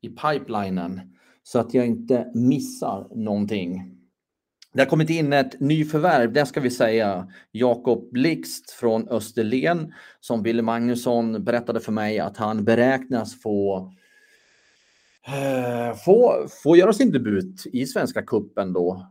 i 0.00 0.08
pipelinen 0.08 1.18
så 1.52 1.58
att 1.58 1.74
jag 1.74 1.86
inte 1.86 2.30
missar 2.34 3.08
någonting. 3.14 3.98
Det 4.72 4.80
har 4.80 4.86
kommit 4.86 5.10
in 5.10 5.32
ett 5.32 5.60
nyförvärv, 5.60 6.32
det 6.32 6.46
ska 6.46 6.60
vi 6.60 6.70
säga. 6.70 7.28
Jakob 7.50 8.10
Blixt 8.12 8.70
från 8.70 9.08
Österlen 9.08 9.92
som 10.20 10.42
Billy 10.42 10.62
Magnusson 10.62 11.44
berättade 11.44 11.80
för 11.80 11.92
mig 11.92 12.18
att 12.18 12.36
han 12.36 12.64
beräknas 12.64 13.42
få 13.42 13.92
eh, 15.26 15.96
få, 15.96 16.46
få 16.62 16.76
göra 16.76 16.92
sin 16.92 17.12
debut 17.12 17.66
i 17.72 17.86
Svenska 17.86 18.22
Kuppen 18.22 18.72
då 18.72 19.06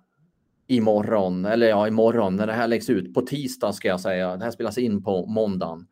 imorgon, 0.68 1.46
eller 1.46 1.68
ja, 1.68 1.88
imorgon 1.88 2.36
när 2.36 2.48
det 2.48 2.54
här 2.54 2.68
läggs 2.68 2.90
ut. 2.90 3.14
På 3.14 3.22
tisdag 3.22 3.74
ska 3.74 3.88
jag 3.88 4.02
säga. 4.02 4.38
Det 4.38 4.44
här 4.44 4.52
spelas 4.52 4.78
in 4.78 5.04
på 5.04 5.26
måndagen. 5.26 5.88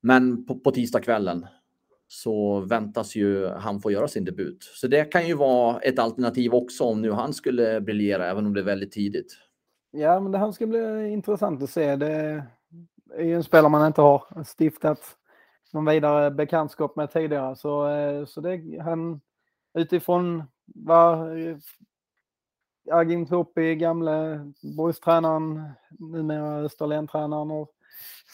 Men 0.00 0.46
på, 0.46 0.58
på 0.58 0.70
tisdagskvällen 0.70 1.46
så 2.08 2.60
väntas 2.60 3.16
ju 3.16 3.48
han 3.48 3.80
få 3.80 3.90
göra 3.90 4.08
sin 4.08 4.24
debut. 4.24 4.64
Så 4.64 4.86
det 4.86 5.04
kan 5.04 5.26
ju 5.26 5.34
vara 5.34 5.80
ett 5.80 5.98
alternativ 5.98 6.54
också 6.54 6.84
om 6.84 7.02
nu 7.02 7.10
han 7.10 7.32
skulle 7.32 7.80
briljera, 7.80 8.30
även 8.30 8.46
om 8.46 8.54
det 8.54 8.60
är 8.60 8.64
väldigt 8.64 8.92
tidigt. 8.92 9.38
Ja, 9.90 10.20
men 10.20 10.32
det 10.32 10.38
här 10.38 10.52
ska 10.52 10.66
bli 10.66 11.08
intressant 11.08 11.62
att 11.62 11.70
se. 11.70 11.96
Det 11.96 12.44
är 13.14 13.24
ju 13.24 13.34
en 13.34 13.44
spelare 13.44 13.70
man 13.70 13.86
inte 13.86 14.00
har 14.00 14.44
stiftat 14.58 15.00
någon 15.72 15.84
vidare 15.84 16.30
bekantskap 16.30 16.96
med 16.96 17.12
tidigare. 17.12 17.56
Så, 17.56 17.88
eh, 17.88 18.24
så 18.24 18.40
det, 18.40 18.80
han, 18.84 19.20
utifrån 19.74 20.42
vad 20.64 21.40
eh, 21.46 21.56
Agim 22.90 23.26
Topi, 23.26 23.74
gamle 23.74 24.40
Borgstränaren, 24.76 25.62
numera 25.98 26.58
Österlen-tränaren, 26.58 27.50
och 27.50 27.70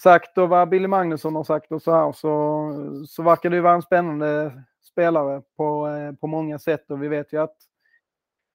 sagt 0.05 0.39
och 0.39 0.49
vad 0.49 0.69
Billy 0.69 0.89
Magnusson 0.89 1.35
har 1.35 1.45
sagt 1.45 1.73
och 1.73 1.83
så 1.83 1.93
här 1.93 2.13
så, 2.13 3.07
så 3.09 3.23
verkar 3.23 3.51
det 3.51 3.57
ju 3.57 3.63
vara 3.63 3.75
en 3.75 3.83
spännande 3.83 4.63
spelare 4.83 5.43
på, 5.57 5.89
eh, 5.89 6.13
på 6.13 6.27
många 6.27 6.59
sätt 6.59 6.91
och 6.91 7.03
vi 7.03 7.09
vet 7.09 7.33
ju 7.33 7.43
att 7.43 7.57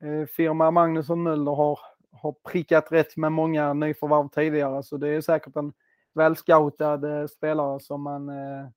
eh, 0.04 0.26
firma 0.26 0.72
Magnusson 0.72 1.24
Möller 1.24 1.52
har, 1.52 1.80
har 2.12 2.32
prickat 2.32 2.92
rätt 2.92 3.18
med 3.18 3.32
många 3.32 3.74
nyförvärv 3.74 4.30
tidigare 4.30 4.84
så 4.84 4.98
det 4.98 5.10
är 5.10 5.22
säkert 5.22 5.56
en 5.56 5.74
välscoutad 6.14 7.22
eh, 7.22 7.28
spelare 7.28 7.80
som 7.80 8.02
man 8.02 8.30
eh, 8.30 8.68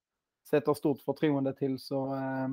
sätter 0.51 0.75
stort 0.75 1.01
förtroende 1.01 1.53
till 1.53 1.79
så 1.79 2.15
eh, 2.15 2.49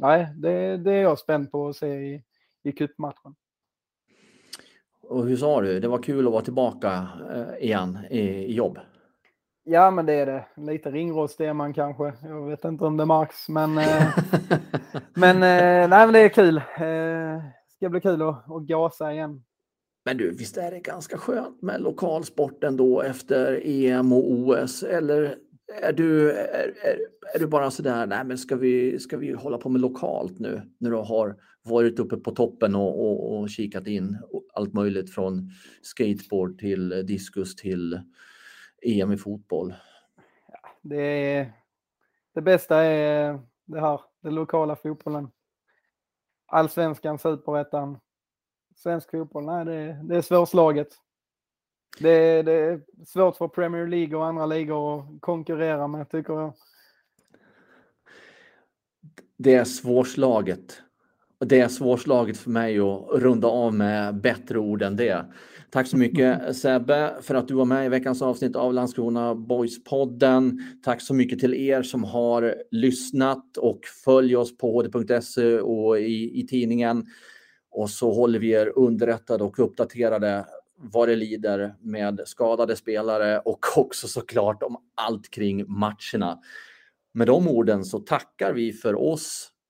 nej, 0.00 0.28
det, 0.36 0.76
det 0.76 0.92
är 0.92 1.02
jag 1.02 1.18
spänd 1.18 1.52
på 1.52 1.68
att 1.68 1.76
se 1.76 1.86
i, 1.86 2.22
i 2.62 2.72
cupmatchen. 2.72 3.34
Och 5.02 5.26
hur 5.26 5.36
sa 5.36 5.60
du, 5.60 5.80
det 5.80 5.88
var 5.88 6.02
kul 6.02 6.26
att 6.26 6.32
vara 6.32 6.42
tillbaka 6.42 7.08
eh, 7.34 7.64
igen 7.64 7.98
i, 8.10 8.20
i 8.20 8.54
jobb? 8.54 8.78
Ja, 9.66 9.90
men 9.90 10.06
det 10.06 10.12
är 10.12 10.26
det. 10.26 10.46
Lite 10.56 10.90
ringrostig 10.90 11.46
är 11.46 11.54
man 11.54 11.74
kanske. 11.74 12.12
Jag 12.22 12.50
vet 12.50 12.64
inte 12.64 12.84
om 12.84 12.96
det 12.96 13.06
märks, 13.06 13.48
men, 13.48 13.78
eh, 13.78 14.18
men, 15.14 15.36
eh, 15.36 15.88
nej, 15.88 16.06
men 16.06 16.12
det 16.12 16.18
är 16.18 16.28
kul. 16.28 16.54
Det 16.78 17.42
ska 17.76 17.88
bli 17.88 18.00
kul 18.00 18.22
att, 18.22 18.50
att 18.50 18.62
gasa 18.62 19.12
igen. 19.12 19.42
Men 20.04 20.16
du, 20.16 20.30
visst 20.30 20.56
är 20.56 20.70
det 20.70 20.80
ganska 20.80 21.18
skönt 21.18 21.62
med 21.62 21.80
lokalsport 21.80 22.64
ändå 22.64 23.02
efter 23.02 23.60
EM 23.64 24.12
och 24.12 24.30
OS? 24.30 24.82
Eller 24.82 25.36
är 25.82 25.92
du, 25.92 26.30
är, 26.30 26.74
är, 26.82 26.98
är 27.34 27.38
du 27.38 27.46
bara 27.46 27.70
sådär, 27.70 28.06
nej 28.06 28.24
men 28.24 28.38
ska 28.38 28.56
vi, 28.56 28.98
ska 28.98 29.16
vi 29.16 29.32
hålla 29.32 29.58
på 29.58 29.68
med 29.68 29.80
lokalt 29.80 30.38
nu? 30.38 30.62
När 30.80 30.90
du 30.90 30.96
har 30.96 31.36
varit 31.62 31.98
uppe 31.98 32.16
på 32.16 32.30
toppen 32.30 32.74
och, 32.74 33.00
och, 33.00 33.40
och 33.40 33.50
kikat 33.50 33.86
in 33.86 34.18
allt 34.54 34.72
möjligt 34.72 35.14
från 35.14 35.50
skateboard 35.82 36.58
till 36.58 36.88
diskus 37.06 37.56
till 37.56 38.00
EM 38.84 39.12
i 39.12 39.16
fotboll. 39.16 39.74
Ja, 40.46 40.58
det, 40.82 41.02
är, 41.02 41.52
det 42.34 42.40
bästa 42.42 42.82
är 42.82 43.40
det 43.64 43.80
här, 43.80 44.00
den 44.20 44.34
lokala 44.34 44.76
fotbollen. 44.76 45.30
Allsvenskan, 46.46 47.18
superettan, 47.18 47.98
svensk 48.76 49.10
fotboll. 49.10 49.44
Nej, 49.44 49.64
det, 49.64 50.00
det 50.04 50.16
är 50.16 50.22
svårslaget. 50.22 50.88
Det, 52.00 52.42
det 52.42 52.52
är 52.52 52.80
svårt 53.06 53.36
för 53.36 53.48
Premier 53.48 53.86
League 53.86 54.16
och 54.16 54.26
andra 54.26 54.46
ligor 54.46 54.98
att 54.98 55.20
konkurrera 55.20 55.88
med, 55.88 56.10
tycker 56.10 56.32
jag. 56.32 56.52
Det 59.36 59.54
är 59.54 59.64
svårslaget. 59.64 60.83
Det 61.46 61.60
är 61.60 61.68
svårslaget 61.68 62.36
för 62.36 62.50
mig 62.50 62.78
att 62.78 63.06
runda 63.12 63.48
av 63.48 63.74
med 63.74 64.20
bättre 64.20 64.58
ord 64.58 64.82
än 64.82 64.96
det. 64.96 65.24
Tack 65.70 65.86
så 65.86 65.96
mycket 65.96 66.56
Sebbe 66.56 67.14
för 67.22 67.34
att 67.34 67.48
du 67.48 67.54
var 67.54 67.64
med 67.64 67.86
i 67.86 67.88
veckans 67.88 68.22
avsnitt 68.22 68.56
av 68.56 68.74
Landskrona 68.74 69.34
Boys-podden. 69.34 70.58
Tack 70.84 71.02
så 71.02 71.14
mycket 71.14 71.38
till 71.38 71.54
er 71.54 71.82
som 71.82 72.04
har 72.04 72.54
lyssnat 72.70 73.56
och 73.56 73.80
följ 74.04 74.36
oss 74.36 74.56
på 74.56 74.82
hd.se 74.82 75.58
och 75.58 76.00
i, 76.00 76.40
i 76.40 76.46
tidningen. 76.46 77.06
Och 77.70 77.90
så 77.90 78.12
håller 78.12 78.38
vi 78.38 78.50
er 78.50 78.72
underrättade 78.76 79.44
och 79.44 79.58
uppdaterade 79.58 80.46
vad 80.76 81.08
det 81.08 81.16
lider 81.16 81.74
med 81.80 82.20
skadade 82.24 82.76
spelare 82.76 83.38
och 83.38 83.58
också 83.76 84.08
såklart 84.08 84.62
om 84.62 84.76
allt 84.94 85.30
kring 85.30 85.64
matcherna. 85.68 86.38
Med 87.14 87.26
de 87.26 87.48
orden 87.48 87.84
så 87.84 87.98
tackar 87.98 88.52
vi 88.52 88.72
för 88.72 88.94
oss 88.94 89.50